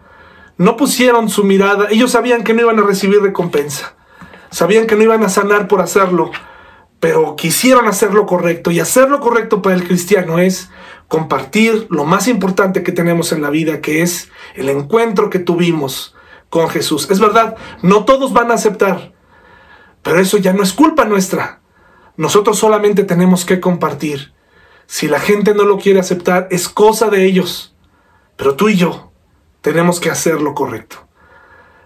[0.60, 3.96] no pusieron su mirada, ellos sabían que no iban a recibir recompensa,
[4.52, 6.32] sabían que no iban a sanar por hacerlo,
[7.00, 10.70] pero quisieron hacer lo correcto y hacer lo correcto para el cristiano es
[11.08, 16.14] compartir lo más importante que tenemos en la vida, que es el encuentro que tuvimos
[16.50, 17.10] con Jesús.
[17.10, 19.14] Es verdad, no todos van a aceptar,
[20.04, 21.62] pero eso ya no es culpa nuestra.
[22.18, 24.34] Nosotros solamente tenemos que compartir.
[24.88, 27.78] Si la gente no lo quiere aceptar, es cosa de ellos.
[28.36, 29.09] Pero tú y yo
[29.62, 31.08] tenemos que hacer lo correcto.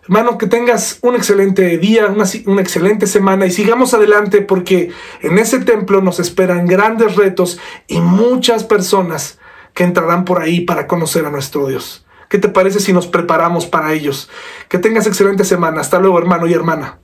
[0.03, 5.39] Hermano, que tengas un excelente día, una, una, excelente semana y sigamos adelante porque en
[5.39, 7.57] ese templo nos esperan grandes retos
[7.87, 9.39] y muchas personas
[9.73, 12.05] que entrarán por ahí para conocer a nuestro Dios.
[12.27, 14.29] ¿Qué te parece si nos preparamos para ellos?
[14.67, 15.81] Que tengas excelente semana.
[15.81, 16.99] Hasta luego, hermano y hermana.